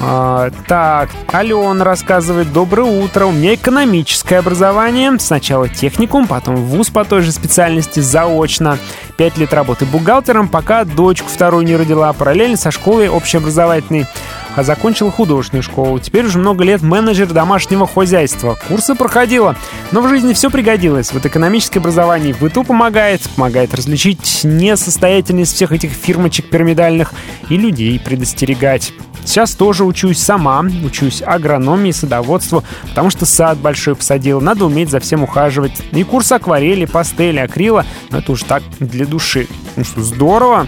[0.00, 7.04] А, так, Алена рассказывает, доброе утро, у меня экономическое образование, сначала техникум, потом вуз по
[7.04, 8.78] той же специальности заочно.
[9.16, 14.06] Пять лет работы бухгалтером, пока дочку вторую не родила, параллельно со школой общеобразовательной.
[14.54, 16.00] А закончила художественную школу.
[16.00, 18.58] Теперь уже много лет менеджер домашнего хозяйства.
[18.66, 19.54] Курсы проходила.
[19.92, 21.12] Но в жизни все пригодилось.
[21.12, 23.22] Вот экономическое образование в быту помогает.
[23.36, 27.12] Помогает различить несостоятельность всех этих фирмочек пирамидальных
[27.48, 28.92] и людей предостерегать.
[29.28, 35.00] Сейчас тоже учусь сама, учусь агрономии, садоводству, потому что сад большой посадил, надо уметь за
[35.00, 35.82] всем ухаживать.
[35.92, 39.46] И курс акварели, пастели, акрила, но это уже так для души.
[39.76, 40.66] Ну что, здорово,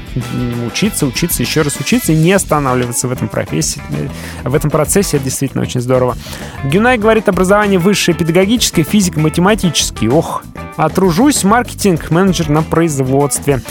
[0.67, 3.81] учиться, учиться, еще раз учиться и не останавливаться в этом профессии.
[4.45, 6.19] В этом процессе это действительно очень здорово.
[6.63, 10.09] Гюнай говорит, образование высшее педагогическое, физико-математический.
[10.11, 10.45] Ох,
[10.77, 13.63] отружусь, маркетинг, менеджер на производстве.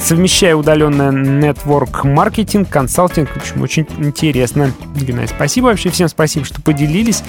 [0.00, 3.30] Совмещаю удаленный нетворк маркетинг, консалтинг.
[3.30, 4.37] В общем, очень интересно.
[4.46, 7.22] Геннадий, спасибо вообще всем, спасибо, что поделились.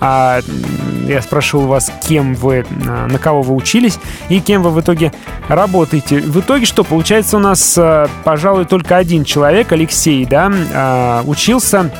[0.00, 0.40] А,
[1.06, 3.98] я спрашивал вас, кем вы, а, на кого вы учились
[4.28, 5.12] и кем вы в итоге
[5.48, 6.20] работаете.
[6.20, 6.84] В итоге что?
[6.84, 11.92] Получается у нас, а, пожалуй, только один человек, Алексей, да, а, учился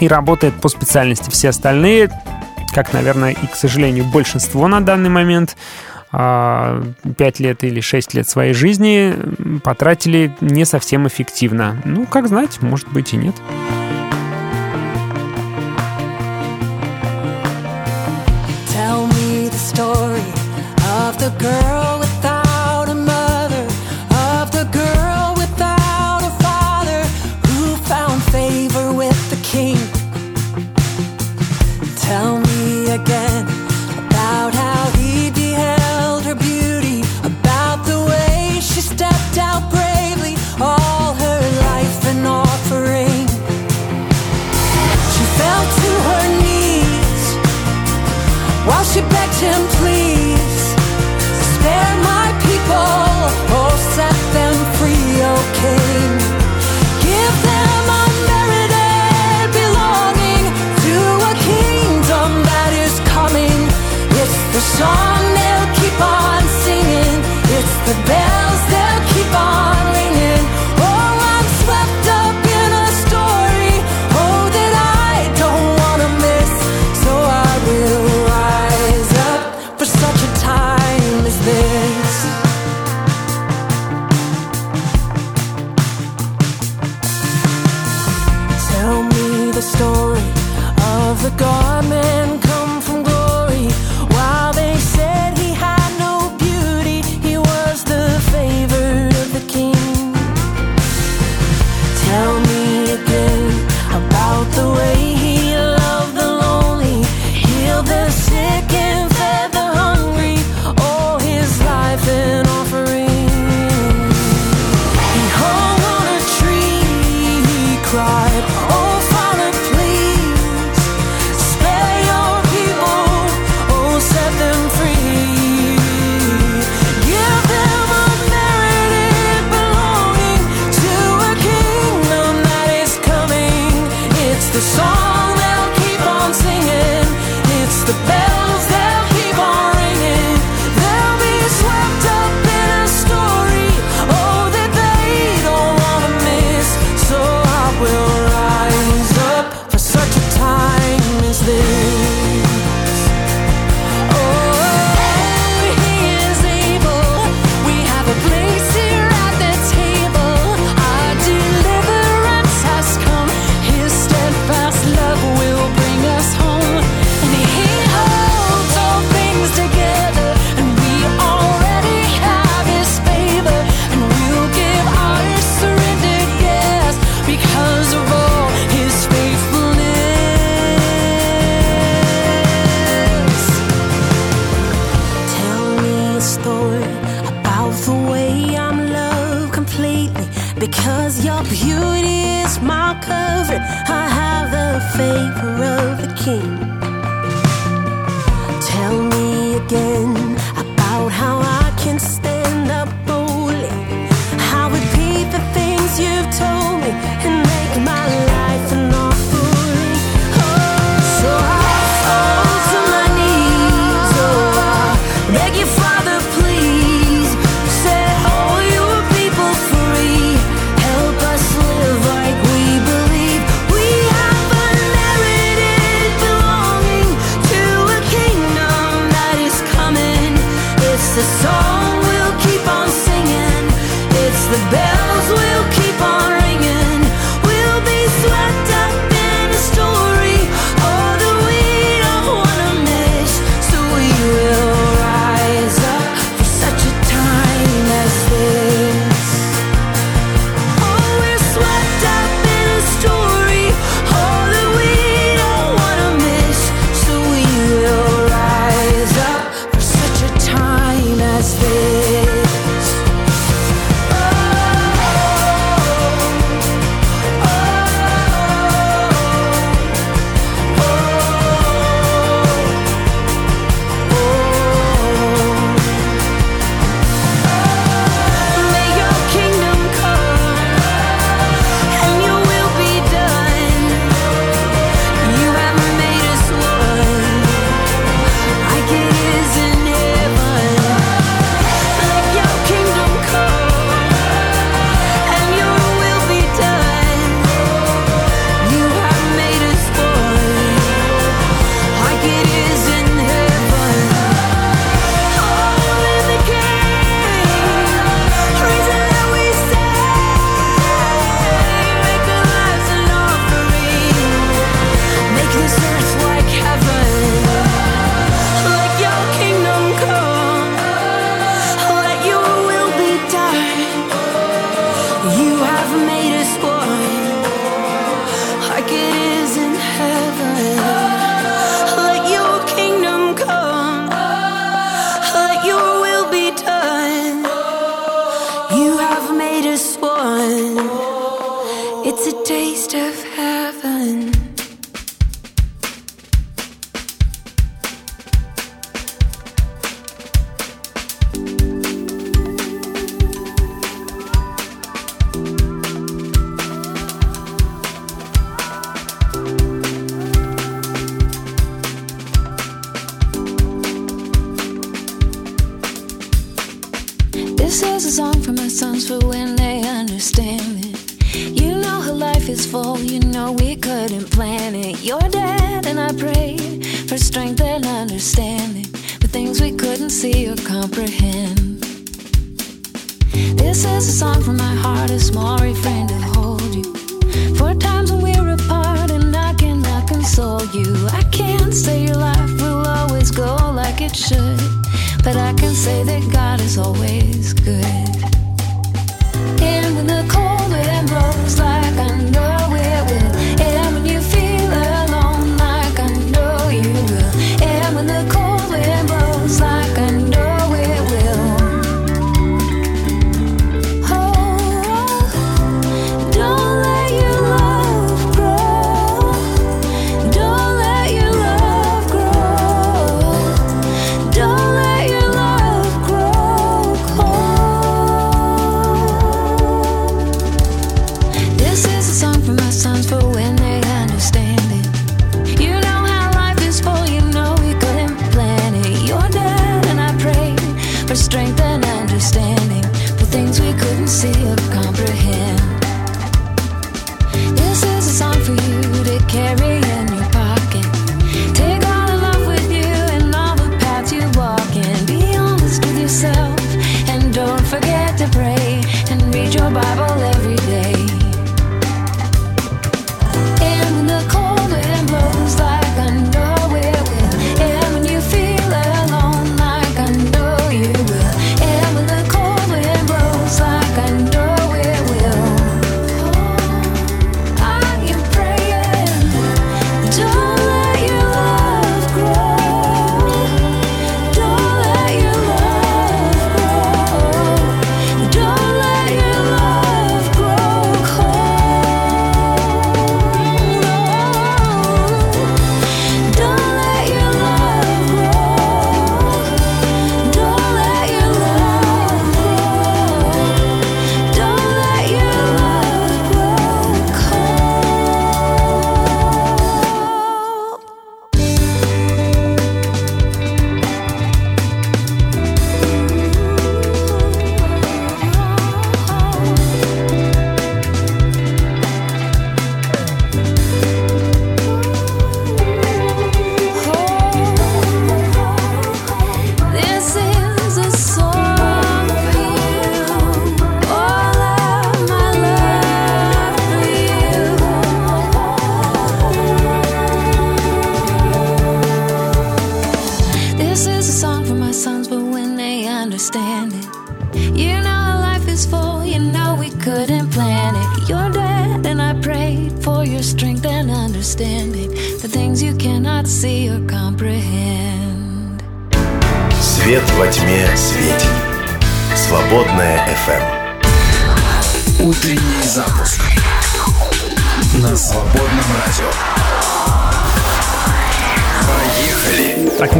[0.00, 1.30] и работает по специальности.
[1.30, 2.10] Все остальные,
[2.74, 5.56] как, наверное, и, к сожалению, большинство на данный момент,
[6.12, 9.14] 5 лет или 6 лет своей жизни
[9.62, 11.76] потратили не совсем эффективно.
[11.84, 13.34] Ну, как знать, может быть и нет.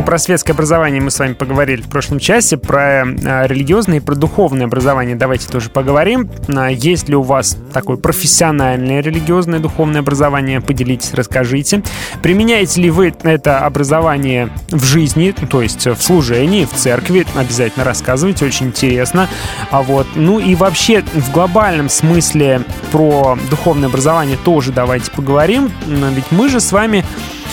[0.03, 2.57] Про светское образование мы с вами поговорили в прошлом часе.
[2.57, 6.29] Про э, религиозное и про духовное образование давайте тоже поговорим.
[6.49, 10.61] А, Есть ли у вас такое профессиональное религиозное духовное образование?
[10.61, 11.83] Поделитесь, расскажите.
[12.23, 17.27] Применяете ли вы это образование в жизни, то есть в служении, в церкви?
[17.35, 19.29] Обязательно рассказывайте, очень интересно.
[19.71, 25.71] А вот, ну и вообще в глобальном смысле про духовное образование тоже давайте поговорим.
[25.87, 27.46] Но Ведь мы же с вами а,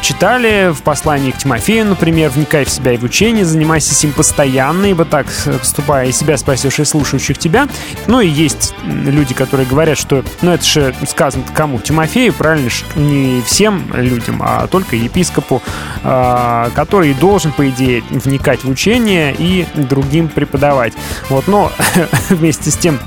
[0.00, 4.86] читали в послании к Тимофею, например, «Вникай в себя и в учение, занимайся им постоянно,
[4.86, 7.68] ибо так, поступая, и себя спасешь, и слушающих тебя».
[8.06, 11.78] Ну и есть люди, которые говорят, что, ну это же сказано кому?
[11.78, 12.70] Тимофею, правильно?
[12.96, 15.62] Не всем людям, а только епископу,
[16.02, 20.94] а, который должен, по идее, вникать в учение и другим преподавать.
[21.28, 21.70] Вот, но
[22.28, 22.98] вместе с тем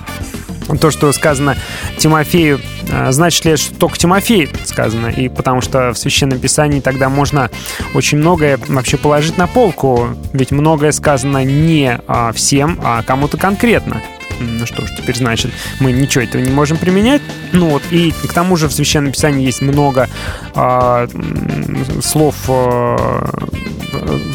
[0.80, 1.55] то, что сказано
[1.97, 2.59] Тимофею,
[2.91, 5.07] а, значит ли что только Тимофей сказано?
[5.07, 7.49] И потому что в Священном Писании тогда можно
[7.93, 14.01] очень многое вообще положить на полку, ведь многое сказано не а, всем, а кому-то конкретно.
[14.39, 17.21] Ну что ж, теперь значит, мы ничего этого не можем применять.
[17.51, 20.09] Ну вот, и к тому же в Священном Писании есть много
[20.55, 23.29] м, слов а,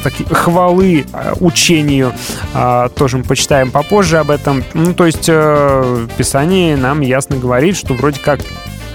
[0.03, 2.13] такие хвалы а, учению.
[2.55, 4.65] А, тоже мы почитаем попозже об этом.
[4.75, 8.41] Ну, то есть э, Писание нам ясно говорит, что вроде как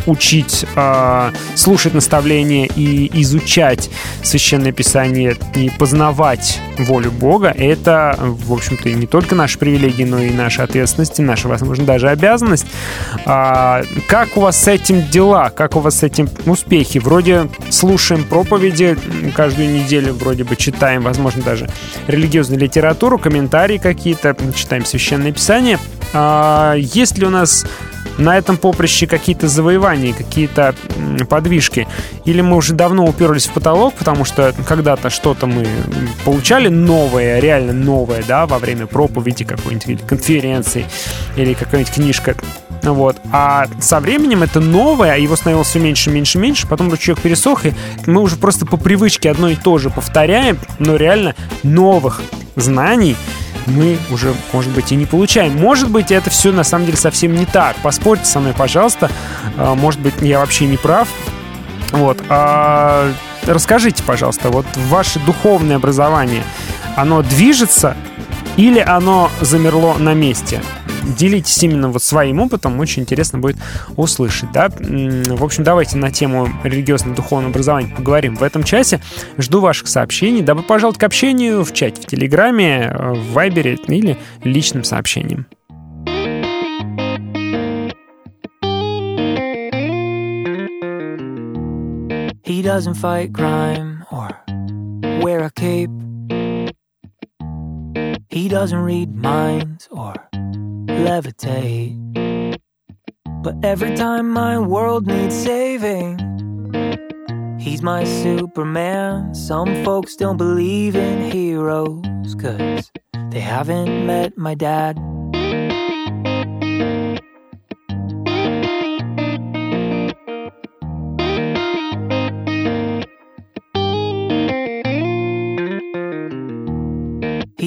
[0.06, 3.90] учить, а, слушать наставления и изучать
[4.22, 10.32] Священное Писание и познавать волю Бога, это, в общем-то, не только наша привилегия, но и
[10.32, 12.66] наша ответственность, и наша, возможно, даже обязанность.
[13.26, 15.50] А, как у вас с этим дела?
[15.50, 16.98] Как у вас с этим успехи?
[16.98, 18.98] Вроде слушаем проповеди
[19.36, 21.70] каждую неделю, вроде бы читаем, возможно, даже
[22.08, 25.80] религиозную литературу, комментарии какие-то, читаем Священное Писание.
[26.14, 27.66] А, есть ли у нас
[28.18, 30.76] на этом поприще какие-то завоевания, какие-то
[31.30, 31.88] подвижки?
[32.26, 35.66] Или мы уже давно уперлись в потолок, потому что когда-то что-то мы
[36.26, 40.86] получали новое, реально новое, да, во время проповеди какой-нибудь конференции,
[41.36, 42.36] или какая-нибудь книжка.
[42.84, 43.18] Вот.
[43.32, 46.68] А со временем это новое, а его становилось все меньше, меньше, меньше.
[46.68, 47.74] Потом ручеек пересох, и
[48.06, 52.22] мы уже просто по привычке одно и то же повторяем, но реально новых
[52.56, 53.16] знаний
[53.66, 55.56] мы уже, может быть, и не получаем.
[55.58, 57.76] Может быть, это все на самом деле совсем не так.
[57.78, 59.10] Поспорьте со мной, пожалуйста.
[59.58, 61.08] А, Может быть, я вообще не прав.
[61.92, 62.22] Вот.
[62.30, 63.12] А
[63.46, 66.44] расскажите, пожалуйста, вот ваше духовное образование,
[66.96, 67.96] оно движется
[68.58, 70.62] или оно замерло на месте?
[71.18, 73.58] Делитесь именно вот своим опытом, очень интересно будет
[73.98, 74.70] услышать, да.
[74.70, 79.02] В общем, давайте на тему религиозно-духовного образования поговорим в этом часе.
[79.38, 80.42] Жду ваших сообщений.
[80.42, 85.46] Добро пожаловать к общению в чате, в Телеграме, в Вайбере или личным сообщением.
[92.46, 94.30] He doesn't fight crime or
[95.22, 95.90] wear a cape.
[98.34, 100.16] He doesn't read minds or
[100.88, 102.00] levitate.
[103.44, 106.18] But every time my world needs saving,
[107.60, 109.36] he's my Superman.
[109.36, 112.92] Some folks don't believe in heroes, cause
[113.30, 114.98] they haven't met my dad.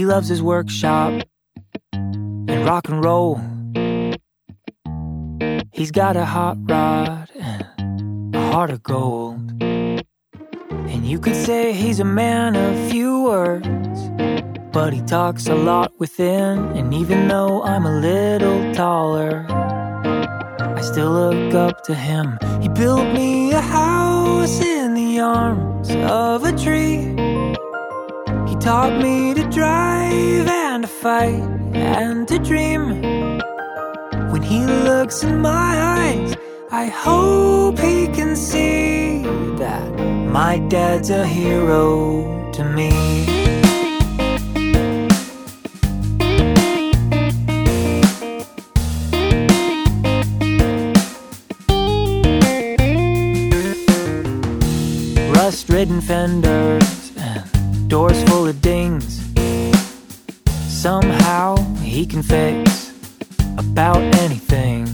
[0.07, 1.23] Loves his workshop
[1.93, 3.41] and rock and roll.
[5.73, 9.61] He's got a hot rod and a heart of gold.
[9.61, 13.99] And you could say he's a man of few words,
[14.73, 16.59] but he talks a lot within.
[16.79, 22.39] And even though I'm a little taller, I still look up to him.
[22.63, 27.36] He built me a house in the arms of a tree.
[28.67, 31.41] Taught me to drive and to fight
[31.73, 33.01] and to dream.
[34.33, 36.35] When he looks in my eyes,
[36.73, 39.23] I hope he can see
[39.59, 39.89] that
[40.33, 42.91] my dad's a hero to me.
[55.33, 56.96] Rust ridden fenders and
[57.89, 59.23] doors full of dings.
[60.67, 62.93] Somehow he can fix
[63.57, 64.89] about anything.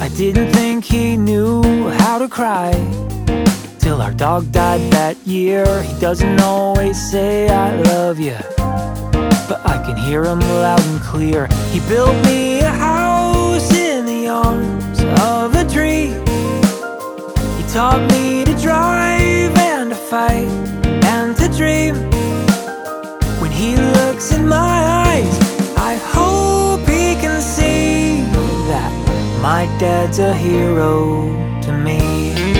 [0.00, 2.72] I didn't think he knew how to cry
[3.78, 5.82] till our dog died that year.
[5.82, 8.36] He doesn't always say I love you,
[9.48, 11.48] but I can hear him loud and clear.
[11.72, 16.14] He built me a house in the arms of a tree.
[17.56, 20.83] He taught me to drive and to fight
[21.32, 21.94] to dream.
[23.40, 24.74] When he looks in my
[25.06, 25.36] eyes,
[25.74, 28.20] I hope he can see
[28.68, 28.92] that
[29.40, 31.24] my dad's a hero
[31.62, 32.53] to me.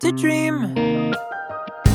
[0.00, 0.74] To dream.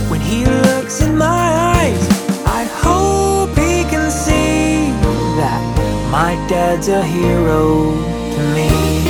[0.09, 2.07] When he looks in my eyes,
[2.45, 4.91] I hope he can see
[5.37, 5.61] that
[6.11, 7.93] my dad's a hero
[8.35, 9.02] to me.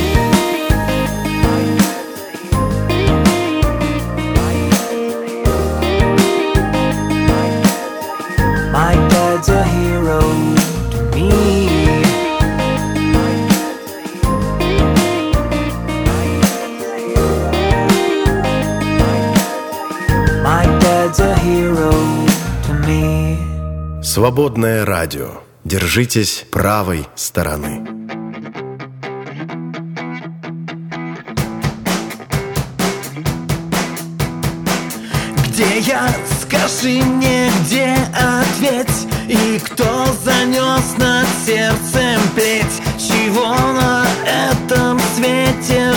[24.14, 25.40] Свободное радио.
[25.64, 27.84] Держитесь правой стороны.
[35.48, 36.08] Где я?
[36.42, 45.92] Скажи мне, где ответь И кто занес над сердцем плеть Чего на этом свете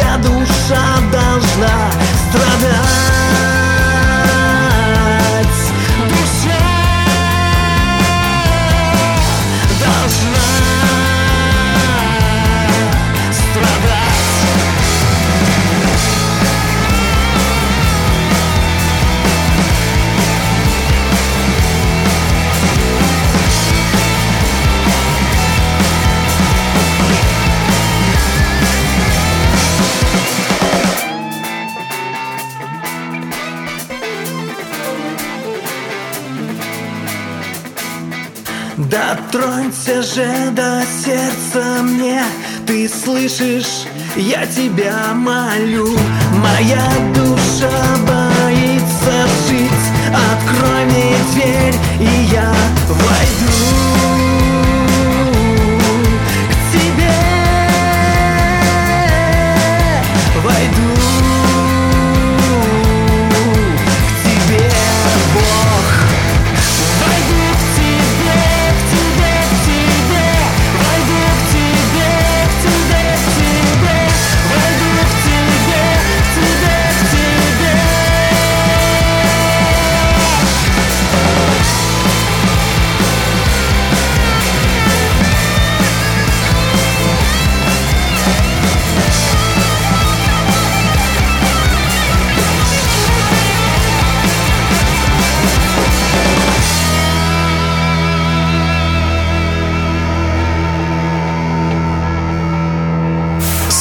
[0.00, 0.82] моя душа
[1.12, 1.90] должна
[2.30, 3.09] страдать.
[40.14, 42.22] Же до сердца мне
[42.66, 45.96] Ты слышишь, я тебя молю.
[46.36, 46.82] Моя
[47.14, 47.70] душа
[48.06, 49.70] боится жить.
[50.08, 52.52] Открой мне дверь, и я
[52.88, 53.89] войду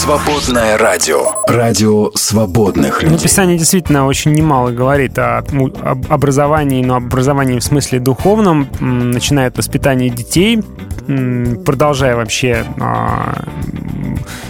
[0.10, 1.34] Свободное радио.
[1.48, 3.26] Радио свободных Ну, людей.
[3.26, 5.44] Писание действительно очень немало говорит о,
[5.84, 10.64] об образовании, но образовании в смысле духовном, начиная от воспитания детей,
[11.64, 13.44] продолжая вообще а,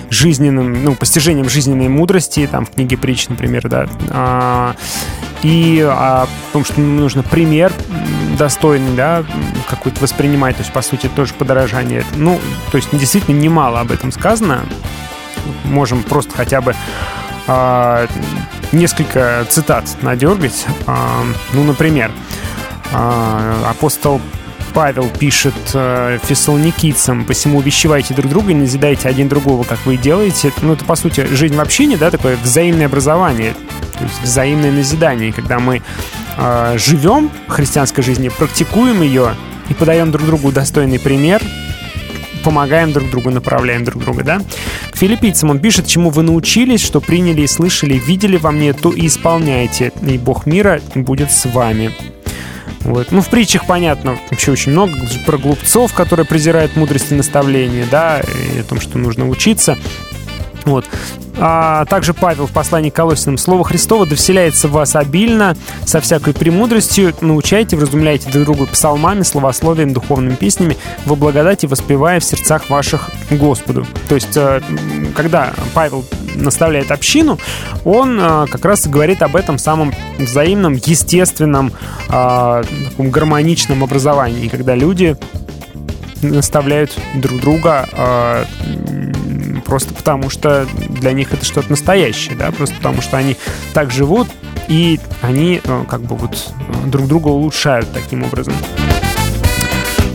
[0.09, 4.75] жизненным, ну, постижением жизненной мудрости, там в книге притч, например, да, а,
[5.43, 7.73] и о том, что нужно пример
[8.37, 9.25] достойный, да,
[9.69, 12.05] какой-то воспринимать, то есть, по сути, тоже подорожание.
[12.15, 12.39] Ну,
[12.71, 14.61] то есть, действительно немало об этом сказано.
[15.65, 16.75] Можем просто хотя бы
[17.47, 18.07] а,
[18.71, 20.65] несколько цитат надергать.
[20.85, 22.11] А, ну, например,
[22.93, 24.21] а, апостол
[24.73, 30.53] Павел пишет э, фессалоникийцам, посему увещевайте друг друга и назидайте один другого, как вы делаете.
[30.61, 33.55] Ну, это, по сути, жизнь в общине, да, такое взаимное образование,
[33.97, 35.81] то есть взаимное назидание, когда мы
[36.37, 39.35] э, живем христианской жизни, практикуем ее
[39.69, 41.41] и подаем друг другу достойный пример,
[42.43, 44.41] помогаем друг другу, направляем друг друга, да?
[44.91, 48.91] К филиппийцам он пишет, чему вы научились, что приняли и слышали, видели во мне, то
[48.91, 51.91] и исполняйте, и Бог мира будет с вами.
[52.81, 53.11] Вот.
[53.11, 54.93] Ну, в притчах понятно вообще очень много
[55.25, 59.77] про глупцов, которые презирают мудрость и наставление, да, и о том, что нужно учиться.
[60.65, 60.85] Вот.
[61.41, 65.55] А также Павел в послании к Колосинам «Слово Христово довселяется в вас обильно,
[65.85, 70.75] со всякой премудростью, научайте, вразумляйте друг друга псалмами, словословием, духовными песнями,
[71.05, 73.87] во благодати воспевая в сердцах ваших Господу».
[74.09, 74.61] То есть, э,
[75.15, 76.03] когда Павел
[76.35, 77.39] наставляет общину,
[77.85, 81.71] он э, как раз говорит об этом самом взаимном, естественном,
[82.09, 85.15] э, таком гармоничном образовании, когда люди
[86.21, 87.87] наставляют друг друга
[89.59, 93.37] просто потому, что для них это что-то настоящее, да, просто потому что они
[93.73, 94.27] так живут,
[94.67, 98.53] и они э, как бы вот э, друг друга улучшают таким образом.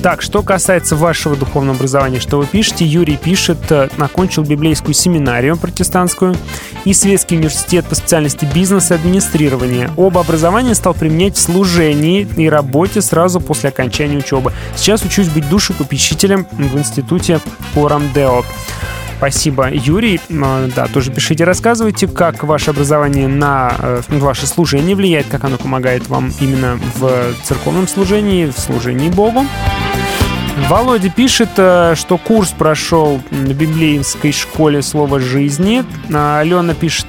[0.04, 5.56] Так, что касается вашего духовного образования, что вы пишете, Юрий пишет, э, окончил библейскую семинарию
[5.56, 6.36] протестантскую
[6.84, 9.90] и светский университет по специальности бизнес и администрирование.
[9.96, 14.52] Оба образования стал применять в служении и работе сразу после окончания учебы.
[14.76, 17.40] Сейчас учусь быть душепопечителем в институте
[17.74, 18.44] Орамдео.
[19.18, 20.20] Спасибо, Юрий.
[20.28, 25.56] Э, Да, тоже пишите, рассказывайте, как ваше образование на э, ваше служение влияет, как оно
[25.56, 29.46] помогает вам именно в церковном служении, в служении Богу.
[30.68, 35.84] Володя пишет, э, что курс прошел в библейской школе слова жизни.
[36.12, 37.06] А Алена пишет,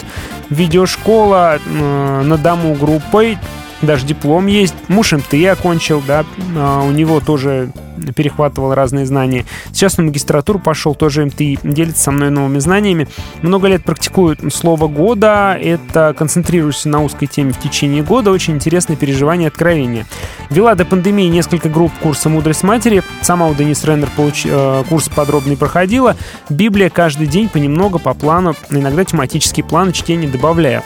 [0.50, 3.38] видеошкола на дому группой,
[3.86, 4.76] даже диплом есть.
[4.88, 6.26] Муж МТ окончил, да,
[6.56, 7.72] а у него тоже
[8.16, 9.46] перехватывал разные знания.
[9.72, 13.08] Сейчас на магистратуру пошел, тоже МТИ, делится со мной новыми знаниями.
[13.42, 18.96] Много лет практикую слово года, это концентрируюсь на узкой теме в течение года, очень интересное
[18.96, 20.06] переживание откровения.
[20.50, 24.46] Вела до пандемии несколько групп курса «Мудрость матери», сама у Денис Реннер получ...
[24.46, 26.16] э, курс подробный проходила.
[26.50, 30.84] Библия каждый день понемногу, по плану, иногда тематические планы чтения добавляя.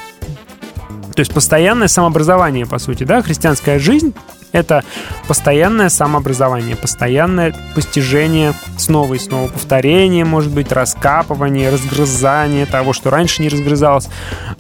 [1.20, 4.14] То есть постоянное самообразование, по сути, да, христианская жизнь—
[4.54, 4.86] это
[5.28, 13.42] постоянное самообразование, постоянное постижение снова и снова, повторение, может быть, раскапывание, разгрызание того, что раньше
[13.42, 14.08] не разгрызалось.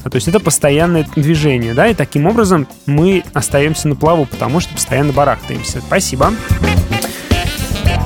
[0.03, 4.73] То есть это постоянное движение, да, и таким образом мы остаемся на плаву, потому что
[4.73, 5.79] постоянно барахтаемся.
[5.79, 6.33] Спасибо.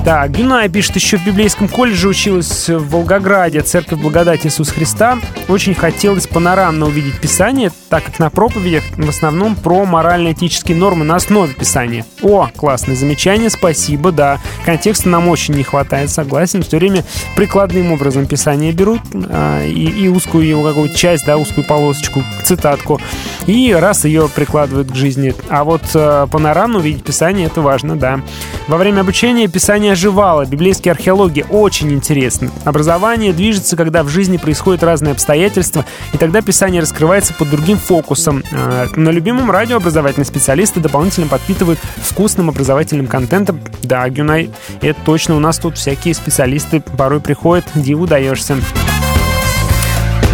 [0.04, 5.18] Так, Гюная пишет, еще в библейском колледже училась в Волгограде, Церковь Благодати Иисус Христа.
[5.48, 11.16] Очень хотелось панорамно увидеть Писание, так как на проповедях в основном про морально-этические нормы на
[11.16, 12.04] основе Писания.
[12.20, 14.40] О, классное замечание, спасибо, да.
[14.66, 16.62] Контекста нам очень не хватает, согласен.
[16.62, 17.02] Все время
[17.34, 23.00] прикладным образом Писание берут а, и, и узкую его какую-то часть, да, узкую полосочку, цитатку.
[23.46, 25.34] и раз ее прикладывают к жизни.
[25.48, 28.20] А вот э, панорамно увидеть Писание, это важно, да.
[28.66, 32.50] Во время обучения Писание оживало, библейская археология очень интересна.
[32.64, 35.84] Образование движется, когда в жизни происходят разные обстоятельства,
[36.14, 38.42] и тогда Писание раскрывается под другим фокусом.
[38.52, 43.60] Э, На любимом радио образовательные специалисты дополнительно подпитывают вкусным образовательным контентом.
[43.82, 44.50] Да, Гюнай,
[44.80, 48.56] это точно, у нас тут всякие специалисты порой приходят, диву даешься.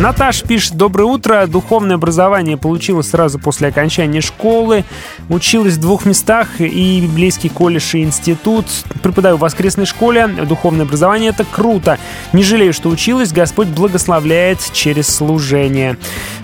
[0.01, 1.47] Наташ пишет, доброе утро.
[1.47, 4.86] Духовное образование получила сразу после окончания школы.
[5.28, 8.64] Училась в двух местах, и библейский колледж, и институт.
[9.02, 10.27] Преподаю в воскресной школе.
[10.27, 11.98] Духовное образование— это круто.
[12.32, 13.31] Не жалею, что училась.
[13.31, 15.98] Господь благословляет через служение.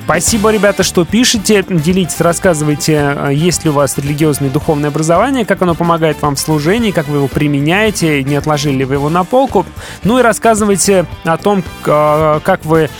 [0.04, 1.64] Спасибо, ребята, что пишете.
[1.66, 6.40] Делитесь, рассказывайте, есть ли у вас религиозное и духовное образование, как оно помогает вам в
[6.40, 9.64] служении, как вы его применяете, не отложили ли вы его на полку.
[10.04, 12.90] Ну и рассказывайте о том, к- как вы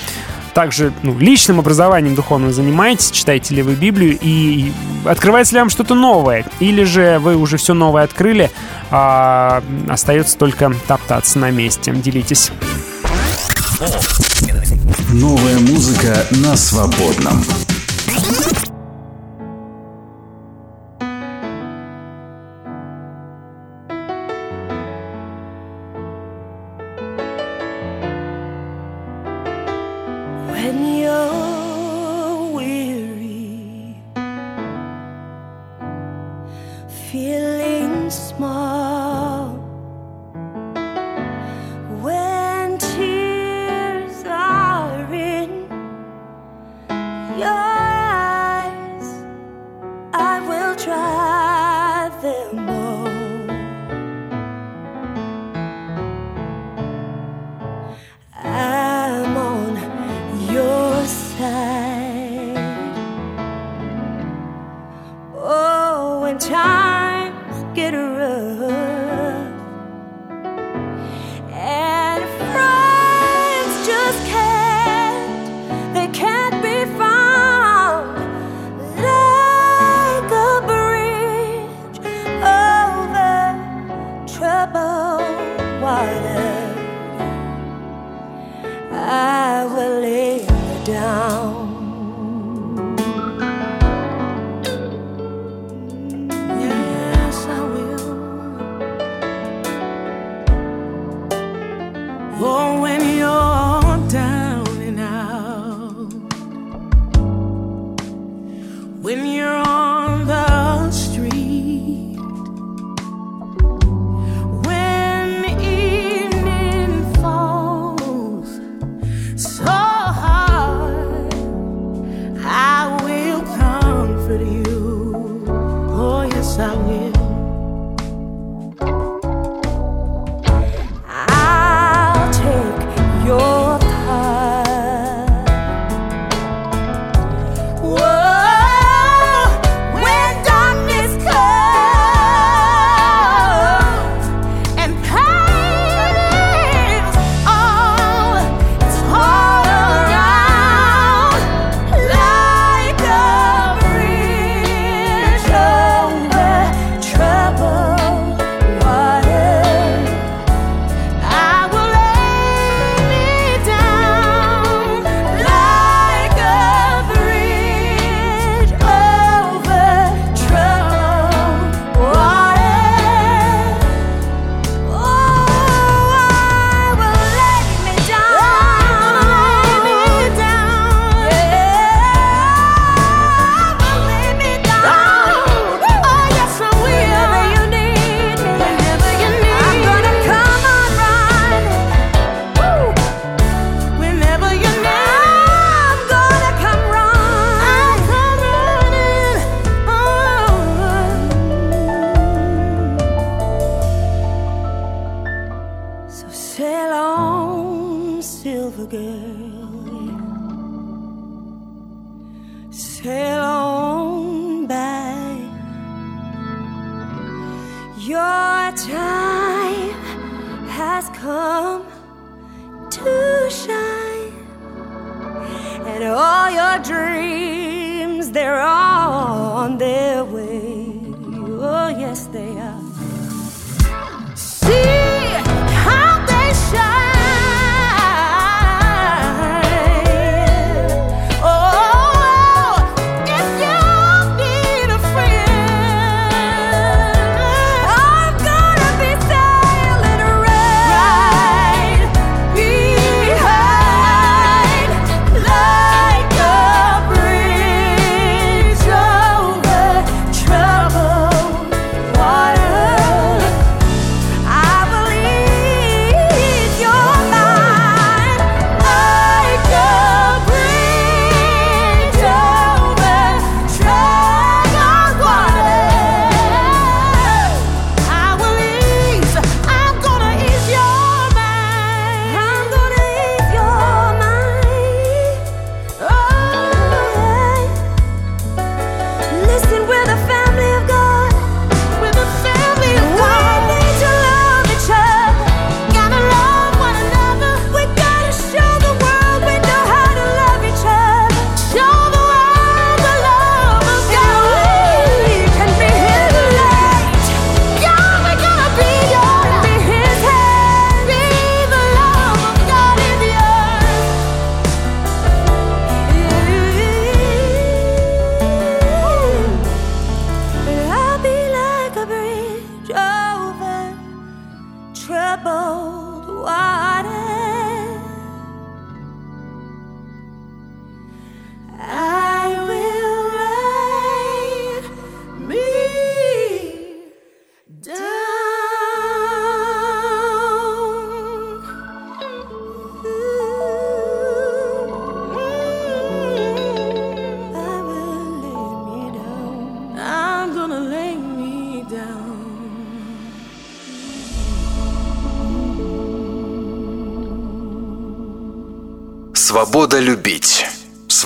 [0.57, 4.73] также ну, личным образованием духовным занимаетесь, читаете ли вы Библию и
[5.05, 8.51] открывается ли вам что-то новое, или же вы уже все новое открыли,
[8.91, 11.93] а остается только топтаться на месте.
[11.93, 12.53] Делитесь.
[15.13, 17.45] Новая музыка на свободном.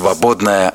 [0.01, 0.70] свободная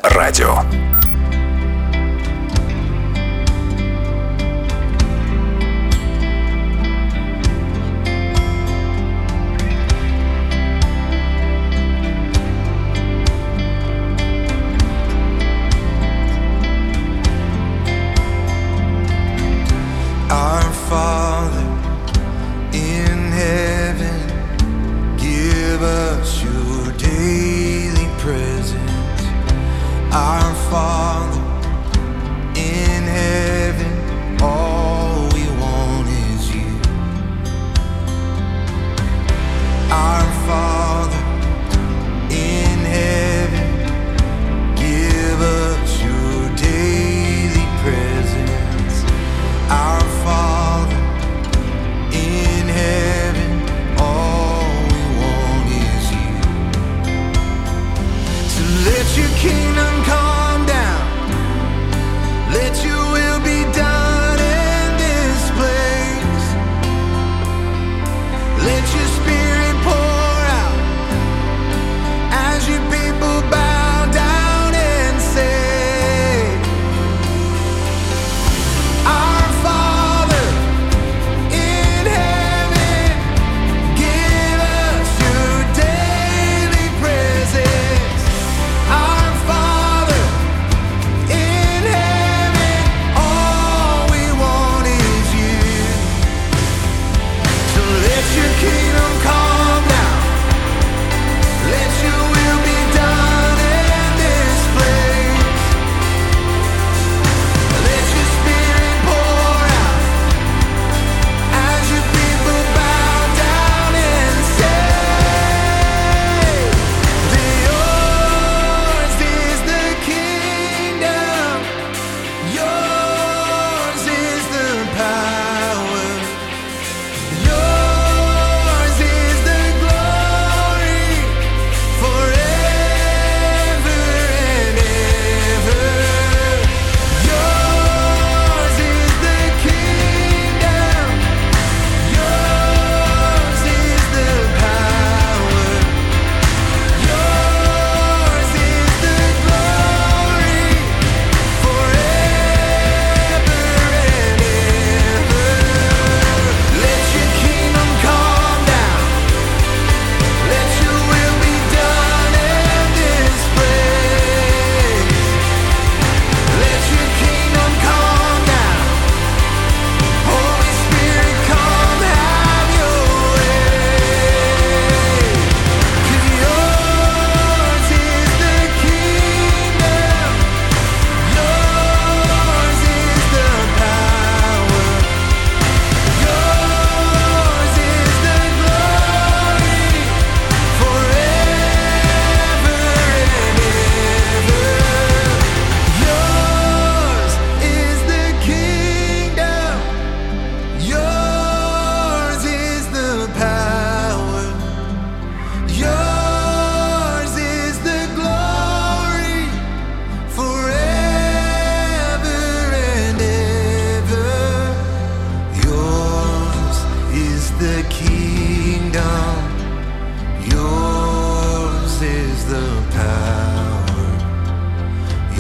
[222.36, 223.86] is the power,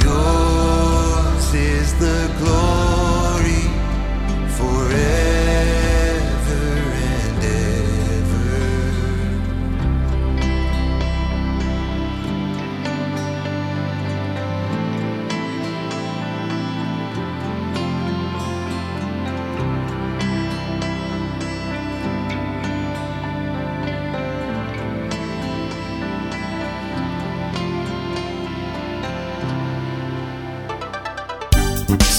[0.03, 2.74] yours is the glory.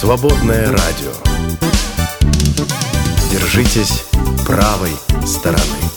[0.07, 1.11] Свободное радио.
[3.29, 4.05] Держитесь
[4.47, 4.93] правой
[5.27, 5.96] стороны.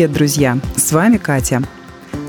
[0.00, 0.58] Привет, друзья!
[0.76, 1.62] С вами Катя.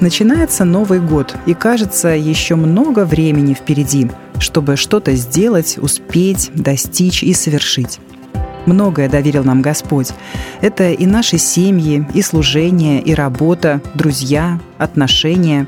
[0.02, 7.34] Начинается Новый год, и кажется, еще много времени впереди, чтобы что-то сделать, успеть, достичь и
[7.34, 8.02] совершить.
[8.66, 10.10] Многое доверил нам Господь.
[10.60, 15.66] Это и наши семьи, и служение, и работа, друзья, отношения.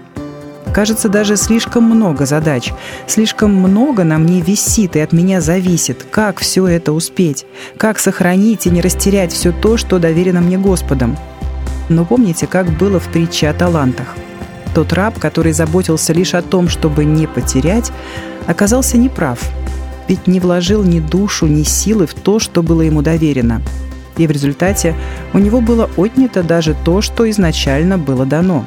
[0.73, 2.73] Кажется, даже слишком много задач,
[3.07, 7.45] слишком много на мне висит и от меня зависит, как все это успеть,
[7.77, 11.15] как сохранить и не растерять все то, что доверено мне Господом.
[11.89, 14.15] Но помните, как было в притче о талантах?
[14.73, 17.91] Тот раб, который заботился лишь о том, чтобы не потерять,
[18.47, 19.39] оказался неправ,
[20.07, 23.61] ведь не вложил ни душу, ни силы в то, что было ему доверено.
[24.17, 24.95] И в результате
[25.33, 28.63] у него было отнято даже то, что изначально было дано.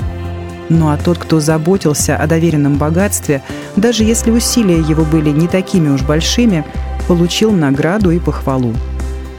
[0.68, 3.43] Ну а тот, кто заботился о доверенном богатстве,
[3.76, 6.64] даже если усилия его были не такими уж большими,
[7.06, 8.74] получил награду и похвалу.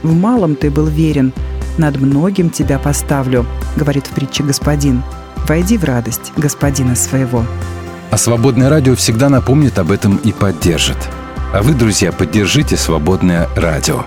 [0.02, 1.32] «В малом ты был верен,
[1.78, 3.46] над многим тебя поставлю»,—
[3.76, 5.02] говорит в притче господин.
[5.46, 7.44] Войди в радость господина своего.
[8.10, 10.98] А «Свободное радио» всегда напомнит об этом и поддержит.
[11.52, 14.04] А вы, друзья, поддержите «Свободное радио».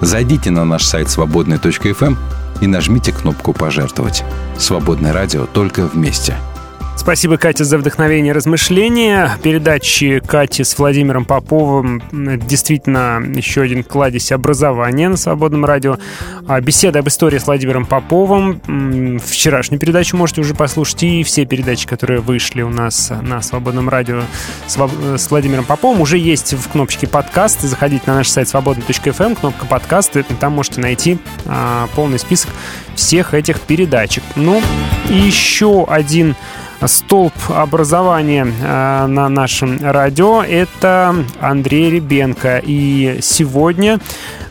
[0.00, 2.16] Зайдите на наш сайт свободный.фм
[2.60, 4.24] и нажмите кнопку «Пожертвовать».
[4.58, 6.36] «Свободное радио» только вместе–
[7.02, 9.36] Спасибо, Катя, за вдохновение размышления.
[9.42, 15.98] Передачи Кати с Владимиром Поповым действительно еще один кладезь образования на Свободном радио.
[16.46, 19.18] А беседа об истории с Владимиром Поповым.
[19.18, 24.22] Вчерашнюю передачу можете уже послушать и все передачи, которые вышли у нас на Свободном радио
[24.68, 27.62] с Владимиром Поповым, уже есть в кнопочке подкаст.
[27.62, 30.24] Заходите на наш сайт свободный.фм, кнопка подкасты.
[30.38, 32.50] Там можете найти а, полный список
[32.94, 34.22] всех этих передачек.
[34.36, 34.62] Ну,
[35.10, 36.36] и еще один
[36.86, 40.42] столб образования э, на нашем радио.
[40.42, 42.60] Это Андрей Ребенко.
[42.64, 44.00] И сегодня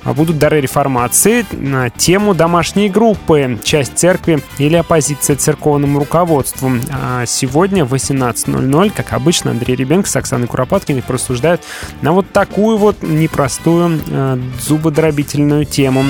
[0.04, 6.72] будут дары реформации на тему домашней группы, часть церкви или оппозиция церковному руководству.
[6.92, 11.62] А сегодня в 18.00, как обычно, Андрей Ребенко с Оксаной Куропаткиной просуждают
[12.02, 16.04] на вот такую вот непростую э, зубодробительную тему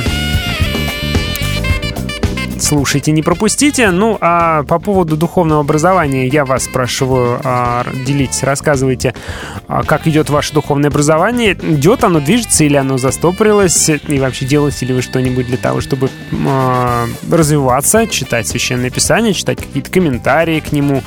[2.61, 3.91] слушайте, не пропустите.
[3.91, 9.13] Ну, а по поводу духовного образования я вас спрашиваю, а, делитесь, рассказывайте,
[9.67, 11.53] а, как идет ваше духовное образование.
[11.53, 13.89] Идет оно, движется или оно застопорилось?
[13.89, 16.09] И вообще делаете ли вы что-нибудь для того, чтобы
[16.47, 21.03] а, развиваться, читать Священное Писание, читать какие-то комментарии к нему,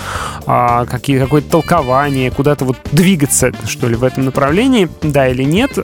[0.46, 5.78] какие, какое-то толкование, куда-то вот двигаться, что ли, в этом направлении, да или нет.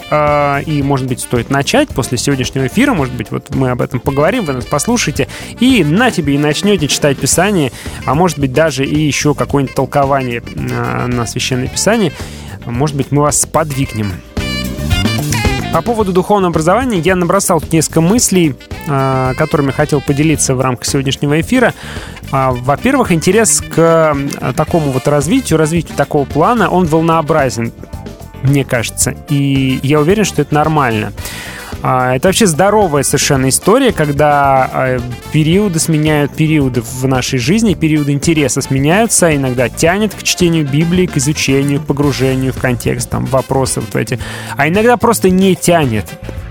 [0.67, 4.45] И, может быть, стоит начать после сегодняшнего эфира, может быть, вот мы об этом поговорим,
[4.45, 5.29] вы нас послушаете,
[5.61, 7.71] и на тебе и начнете читать Писание,
[8.07, 10.43] а может быть даже и еще какое-нибудь толкование
[10.73, 12.13] а, на Священное Писание.
[12.67, 14.13] Может быть, мы вас подвигнем.
[15.73, 18.57] По поводу духовного образования я набросал несколько мыслей,
[18.89, 21.75] а, которыми хотел поделиться в рамках сегодняшнего эфира.
[22.33, 24.17] А, во-первых, интерес к
[24.57, 27.73] такому вот развитию, развитию такого плана, он волнообразен,
[28.43, 29.15] мне кажется.
[29.29, 31.13] И я уверен, что это нормально.
[31.83, 35.01] А, это вообще здоровая совершенно история, когда а,
[35.33, 41.17] периоды сменяют периоды в нашей жизни, периоды интереса сменяются, иногда тянет к чтению Библии, к
[41.17, 44.19] изучению, к погружению в контекст, там, вопросы вот эти,
[44.57, 46.07] а иногда просто не тянет.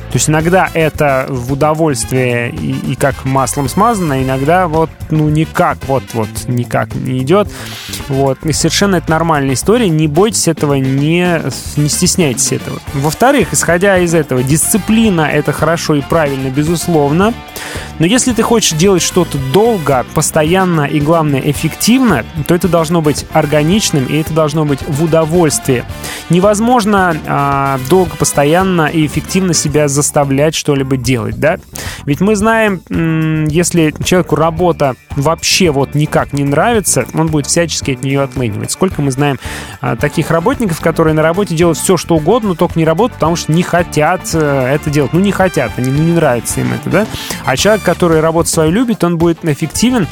[0.10, 5.77] То есть иногда это в удовольствие и, и как маслом смазано, иногда вот, ну, никак,
[5.88, 7.48] вот-вот, никак не идет.
[8.07, 8.44] Вот.
[8.44, 9.88] И совершенно это нормальная история.
[9.88, 11.41] Не бойтесь этого, не,
[11.77, 12.80] не стесняйтесь этого.
[12.94, 17.34] Во-вторых, исходя из этого, дисциплина— это хорошо и правильно, безусловно.
[18.00, 23.26] Но если ты хочешь делать что-то долго, постоянно и, главное, эффективно, то это должно быть
[23.34, 25.84] органичным, и это должно быть в удовольствии.
[26.30, 31.60] Невозможно а, долго, постоянно и эффективно себя заставлять что-либо делать, да?
[32.06, 32.82] Ведь мы знаем,
[33.48, 38.72] если человеку работа вообще вот никак не нравится, он будет всячески от нее отлынивать.
[38.72, 39.40] Сколько мы знаем
[39.82, 43.36] а, таких работников, которые на работе делают все, что угодно, но только не работают, потому
[43.36, 45.14] что не хотят э, это делать.
[45.14, 47.08] Ну, не хотят, они, ну, не нравится им это, да?
[47.46, 50.07] А человек, который работу свою любит, он будет эффективен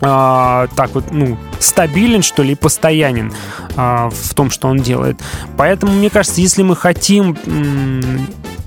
[0.00, 3.34] а, так вот, ну, стабилен, что ли, постоянен
[3.76, 5.20] а, в том, что он делает.
[5.58, 7.36] Поэтому, мне кажется, если мы хотим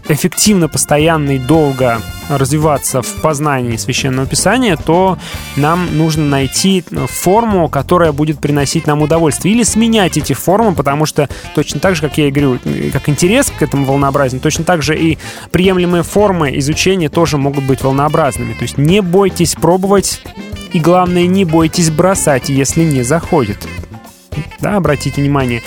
[0.10, 5.18] эффективно, постоянно и долго развиваться в познании Священного Писания, то
[5.56, 9.56] нам нужно найти форму, которая будет приносить нам удовольствие.
[9.56, 12.60] Или сменять эти формы, потому что точно так же, как я и говорю,
[12.94, 15.18] как интерес к этому волнообразнию, точно так же и
[15.52, 18.54] приемлемые формы изучения тоже могут быть волнообразными.
[18.54, 20.22] То есть не бойтесь пробовать,
[20.72, 23.68] и главное, не бойтесь бросать, если не заходит.
[24.60, 25.64] Да, обратите внимание.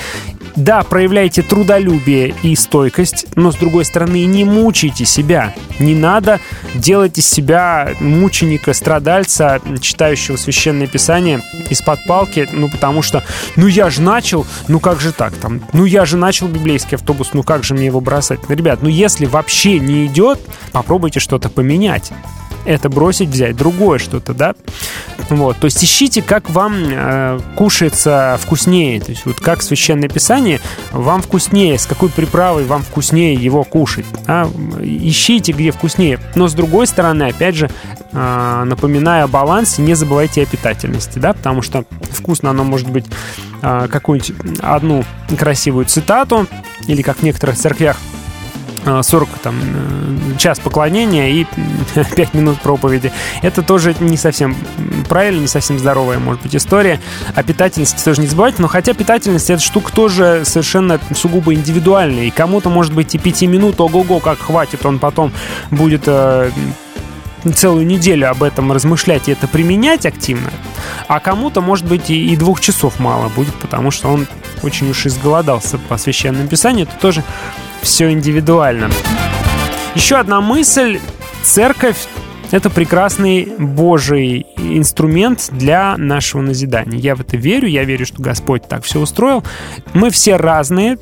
[0.57, 5.55] Да, проявляйте трудолюбие и стойкость, но с другой стороны не мучайте себя.
[5.79, 6.41] Не надо
[6.74, 13.24] делать из себя мученика, страдальца, читающего священное писание из-под палки, ну потому что,
[13.57, 17.31] ну я же начал, ну как же так там, ну я же начал библейский автобус,
[17.33, 18.41] ну как же мне его бросать?
[18.49, 20.39] Ребят, ну если вообще не идет,
[20.73, 22.12] попробуйте что-то поменять
[22.64, 24.55] это бросить, взять другое что-то, да.
[25.28, 30.60] Вот, то есть ищите, как вам э, кушается вкуснее, то есть вот как священное писание
[30.90, 34.51] вам вкуснее, с какой приправой вам вкуснее его кушать, а?
[34.82, 36.20] ищите, где вкуснее.
[36.34, 37.70] Но с другой стороны, опять же,
[38.12, 43.06] э, напоминаю о балансе, не забывайте о питательности, да, потому что вкусно оно может быть
[43.62, 45.05] э, какую-нибудь одну
[45.39, 46.47] красивую цитату
[46.86, 47.97] или как в некоторых церквях
[48.84, 51.46] 40 там, э, час поклонения и
[51.94, 53.12] 5 минут проповеди.
[53.42, 54.56] Это тоже не совсем
[55.09, 57.00] правильно, не совсем здоровая, может быть, история.
[57.34, 62.24] О питательности тоже не забывайте, но хотя питательность эта штука тоже совершенно сугубо индивидуальная.
[62.24, 65.32] И кому-то, может быть, и 5 минут, ого-го, как хватит, он потом
[65.70, 66.50] будет э,
[67.54, 70.50] целую неделю об этом размышлять и это применять активно,
[71.09, 74.28] а кому-то, может быть, и, и двух часов мало будет, потому что он
[74.62, 76.86] очень уж изголодался по священному писанию.
[76.86, 77.24] Это тоже
[77.82, 78.90] все индивидуально.
[79.94, 80.98] Еще одна мысль.
[81.42, 82.06] Церковь
[82.52, 86.98] это прекрасный Божий инструмент для нашего назидания.
[86.98, 89.42] Я в это верю, я верю, что Господь так все устроил.
[89.94, 90.98] Мы все разные,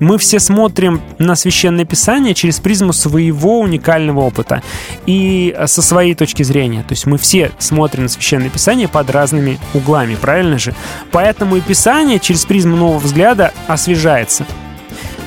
[0.00, 4.62] мы все смотрим на Священное Писание через призму своего уникального опыта
[5.06, 6.82] и со своей точки зрения.
[6.82, 10.74] То есть мы все смотрим на Священное Писание под разными углами, правильно же?
[11.10, 14.44] Поэтому и Писание через призму нового взгляда освежается.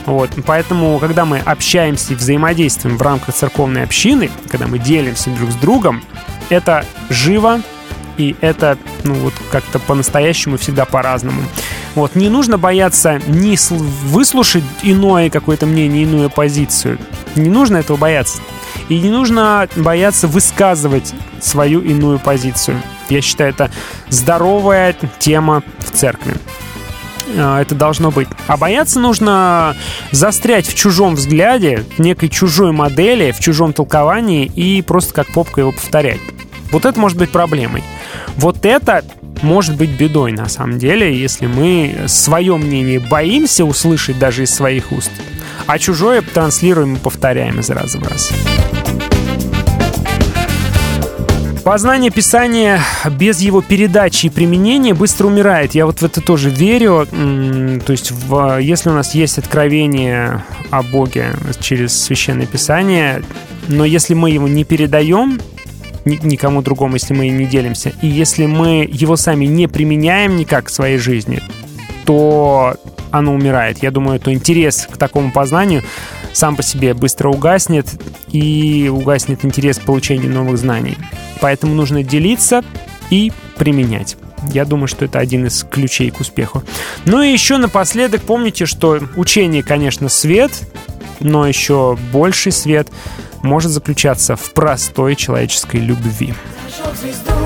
[0.06, 0.30] Вот.
[0.46, 5.56] Поэтому, когда мы общаемся и взаимодействуем в рамках церковной общины, когда мы делимся друг с
[5.56, 6.04] другом,
[6.50, 7.62] это живо,
[8.18, 11.42] и это, ну, вот как-то по-настоящему всегда по-разному.
[11.96, 17.00] Вот, не нужно бояться не выслушать иное какое-то мнение, иную позицию.
[17.36, 18.42] Не нужно этого бояться.
[18.90, 22.82] И не нужно бояться высказывать свою иную позицию.
[23.10, 23.72] Я считаю, это
[24.10, 26.36] здоровая тема в церкви.
[27.38, 28.28] А, это должно быть.
[28.48, 29.76] А бояться нужно
[30.12, 35.62] застрять в чужом взгляде, в некой чужой модели, в чужом толковании и просто как попка
[35.62, 36.20] его повторять.
[36.72, 37.84] Вот это может быть проблемой.
[38.36, 39.04] Вот это
[39.42, 44.92] может быть бедой на самом деле, если мы свое мнение боимся услышать даже из своих
[44.92, 45.12] уст,
[45.66, 48.32] а чужое транслируем и повторяем из раза в раз.
[51.64, 52.82] Познание Писания
[53.12, 55.76] без его передачи и применения быстро умирает.
[55.76, 57.06] Я вот в это тоже верю.
[57.06, 63.24] То есть, в, если у нас есть откровение о Боге через Священное Писание,
[63.68, 65.40] но если мы его не передаем,
[66.06, 70.72] никому другому, если мы не делимся, и если мы его сами не применяем никак в
[70.72, 71.42] своей жизни,
[72.06, 72.78] то
[73.12, 73.82] оно умирает.
[73.84, 75.84] Я думаю, то интерес к такому познанию
[76.34, 77.88] сам по себе быстро угаснет,
[78.32, 80.98] и угаснет интерес к получению новых знаний.
[81.42, 82.64] Поэтому нужно делиться
[83.10, 84.18] и применять.
[84.54, 86.64] Я думаю, что это один из ключей к успеху.
[87.06, 90.52] Ну и еще напоследок помните, что учение, конечно, свет,
[91.20, 92.88] но еще больший свет
[93.42, 96.34] может заключаться в простой человеческой любви.
[96.78, 97.39] Зажег звезду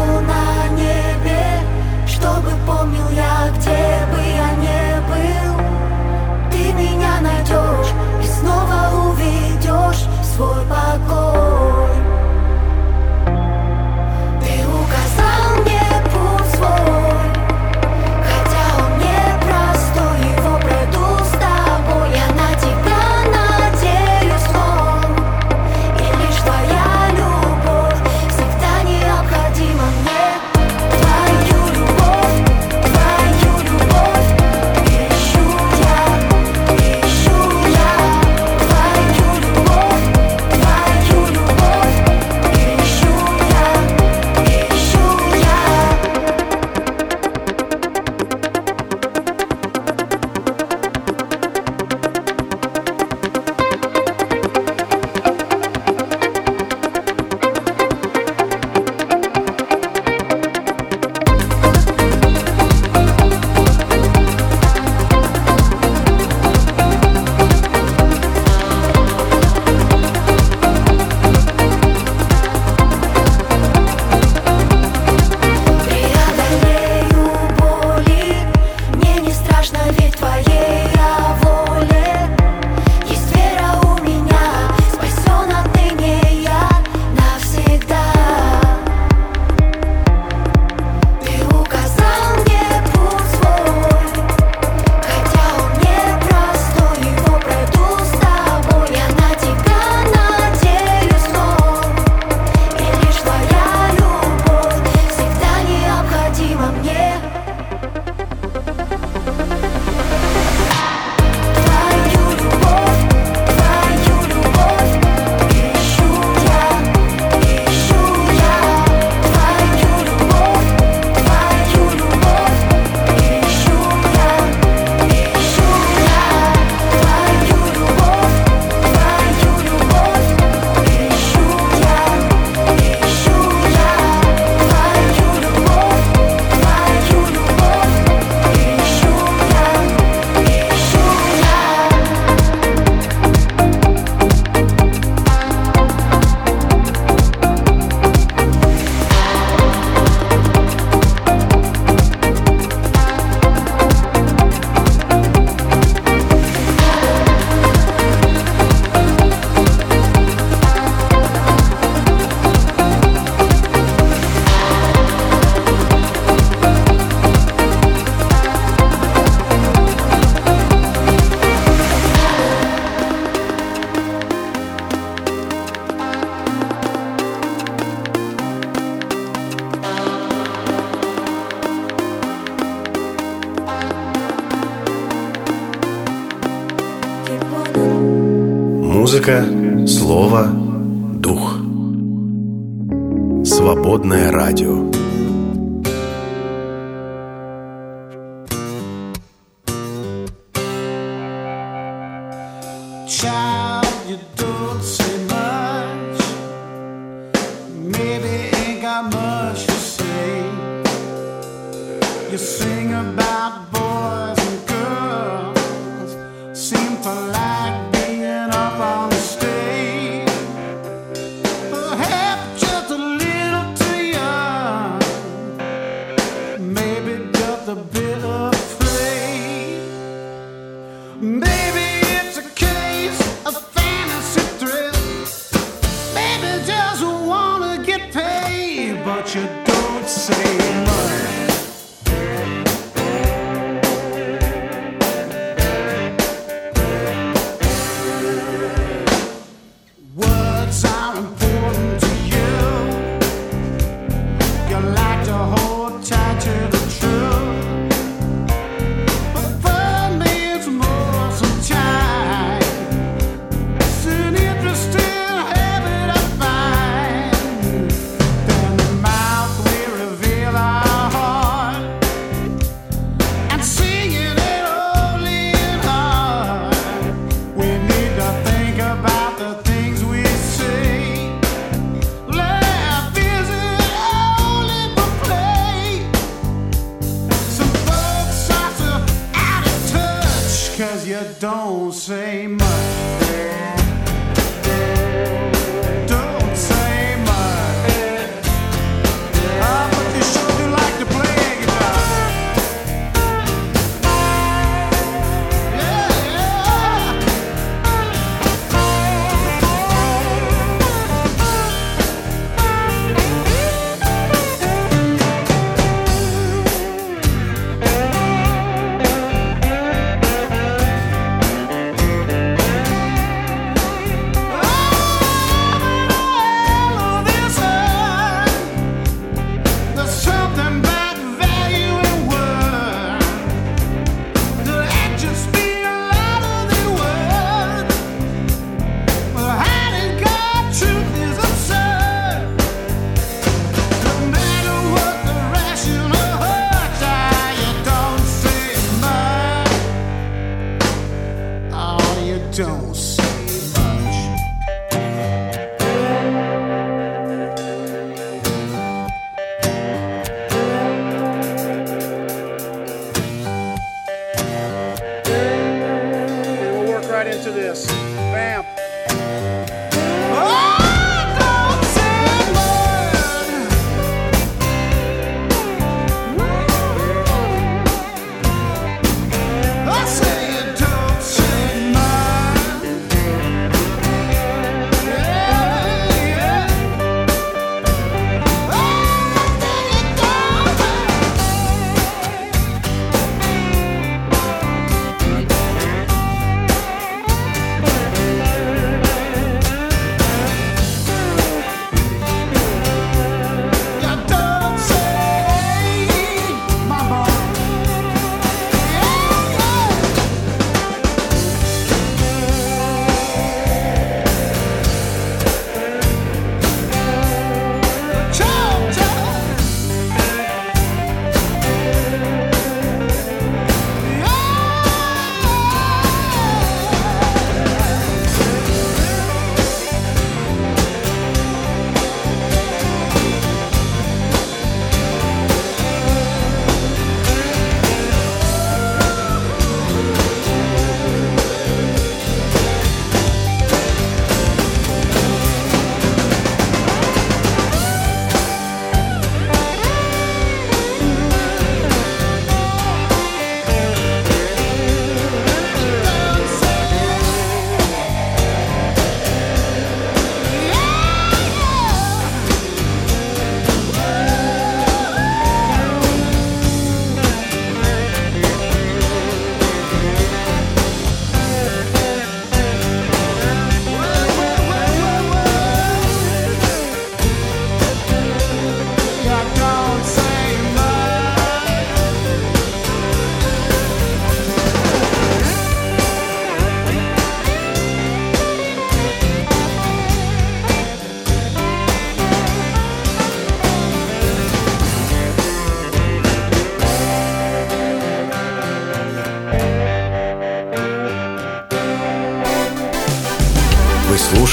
[189.26, 190.62] Музыка, слово,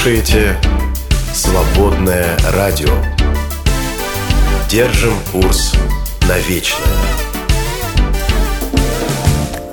[0.01, 0.57] слушаете
[1.31, 2.89] «Свободное радио».
[4.67, 5.75] Держим курс
[6.27, 6.87] на вечное.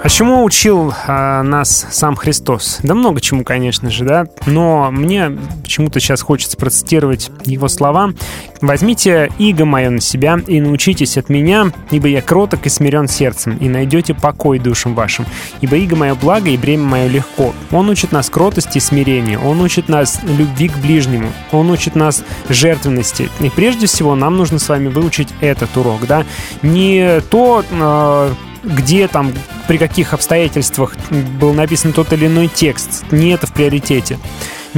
[0.02, 2.80] А чему учил а, нас сам Христос?
[2.82, 4.26] Да много чему, конечно же, да.
[4.46, 5.32] Но мне
[5.62, 8.12] почему-то сейчас хочется процитировать его слова.
[8.60, 13.56] «Возьмите иго мое на себя и научитесь от меня, ибо я кроток и смирен сердцем,
[13.58, 15.26] и найдете покой душам вашим.
[15.60, 17.54] Ибо иго мое благо и бремя мое легко».
[17.70, 22.24] Он учит нас кротости и смирению, он учит нас любви к ближнему, он учит нас
[22.48, 23.28] жертвенности.
[23.40, 26.24] И прежде всего нам нужно с вами выучить этот урок, да.
[26.62, 29.32] Не то, а, где там,
[29.66, 30.96] при каких обстоятельствах
[31.40, 33.04] был написан тот или иной текст.
[33.10, 34.18] Не это в приоритете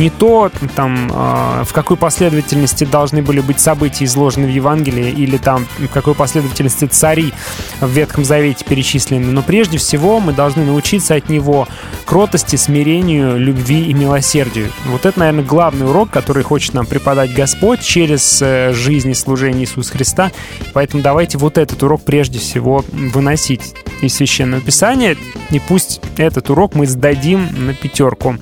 [0.01, 5.37] не то, там, э, в какой последовательности должны были быть события изложены в Евангелии, или
[5.37, 7.33] там, в какой последовательности цари
[7.81, 9.27] в Ветхом Завете перечислены.
[9.27, 11.69] Но прежде всего мы должны научиться от него
[12.07, 14.73] кротости, смирению, любви и милосердию.
[14.87, 19.65] Вот это, наверное, главный урок, который хочет нам преподать Господь через э, жизнь и служение
[19.65, 20.33] Иисуса Христа.
[20.73, 25.17] Поэтому давайте вот этот урок прежде всего выносить из Священного Писания,
[25.51, 28.37] и пусть этот урок мы сдадим на пятерку,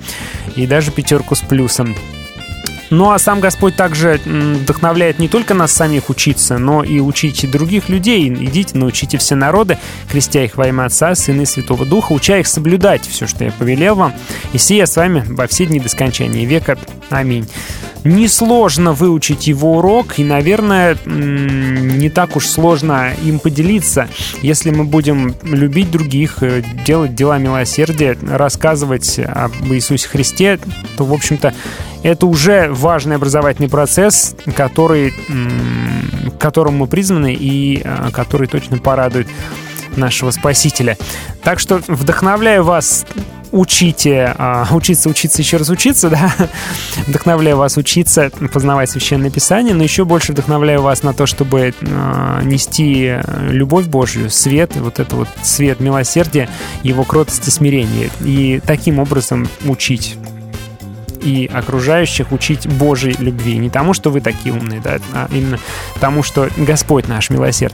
[0.55, 1.95] и даже пятерку с плюсом.
[2.89, 7.89] Ну а сам Господь также вдохновляет не только нас самих учиться, но и учите других
[7.89, 8.27] людей.
[8.29, 9.77] Идите, научите все народы,
[10.09, 13.51] крестя их во имя Отца, Сына и Святого Духа, уча их соблюдать все, что я
[13.51, 14.13] повелел вам.
[14.53, 16.77] И сия с вами во все дни до скончания века.
[17.09, 17.47] Аминь.
[18.05, 24.07] Несложно выучить его урок, и, наверное, не так уж сложно им поделиться,
[24.41, 30.59] если мы будем любить других, э, делать дела милосердия, рассказывать об Иисусе Христе,
[30.95, 31.53] то, в общем-то,
[32.03, 39.27] это уже важный образовательный процесс, который, к которому мы призваны и э, который точно порадует
[39.95, 40.97] нашего Спасителя.
[41.43, 43.05] Так что вдохновляю вас
[43.51, 46.31] учите, а, учиться, учиться, еще раз учиться, да,
[47.07, 52.41] вдохновляю вас учиться, познавать Священное Писание, но еще больше вдохновляю вас на то, чтобы а,
[52.43, 53.15] нести
[53.49, 56.49] любовь Божью, свет, вот это вот свет милосердия,
[56.83, 60.15] его кротость и смирение, и таким образом учить
[61.21, 63.57] и окружающих учить Божьей любви.
[63.57, 65.59] Не тому, что вы такие умные, да, а именно
[65.99, 67.73] тому, что Господь наш милосерд.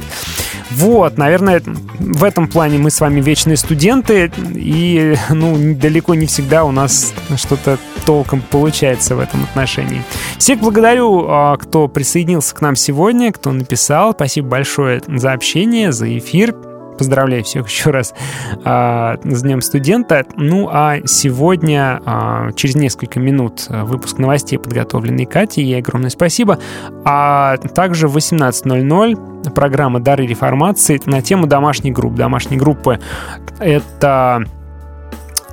[0.72, 1.62] Вот, наверное,
[2.00, 7.14] в этом плане мы с вами вечные студенты, и, ну, далеко не всегда у нас
[7.38, 10.04] что-то толком получается в этом отношении.
[10.38, 14.14] Всех благодарю, а, кто присоединился к нам сегодня, кто написал.
[14.14, 16.56] Спасибо большое за общение, за эфир.
[16.98, 18.14] Поздравляю всех еще раз
[18.64, 20.26] а, с Днем студента.
[20.36, 25.64] Ну а сегодня, а, через несколько минут, а, выпуск новостей, подготовленный Катей.
[25.64, 26.60] Ей огромное спасибо.
[27.04, 32.18] А также в 18.00 программа «Дары реформации» на тему домашней группы.
[32.18, 33.00] Домашние группы—
[33.60, 34.44] это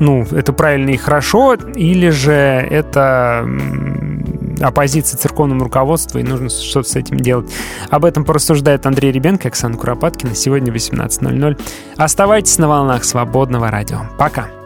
[0.01, 3.45] ну, это правильно и хорошо, или же это
[4.63, 7.51] оппозиции церковному руководству, и нужно что-то с этим делать.
[7.91, 10.35] Об этом порассуждает Андрей Ребенко, Оксана Куропаткина.
[10.35, 11.61] Сегодня 18.00.
[11.97, 14.03] Оставайтесь на волнах свободного радио.
[14.19, 14.62] Пока.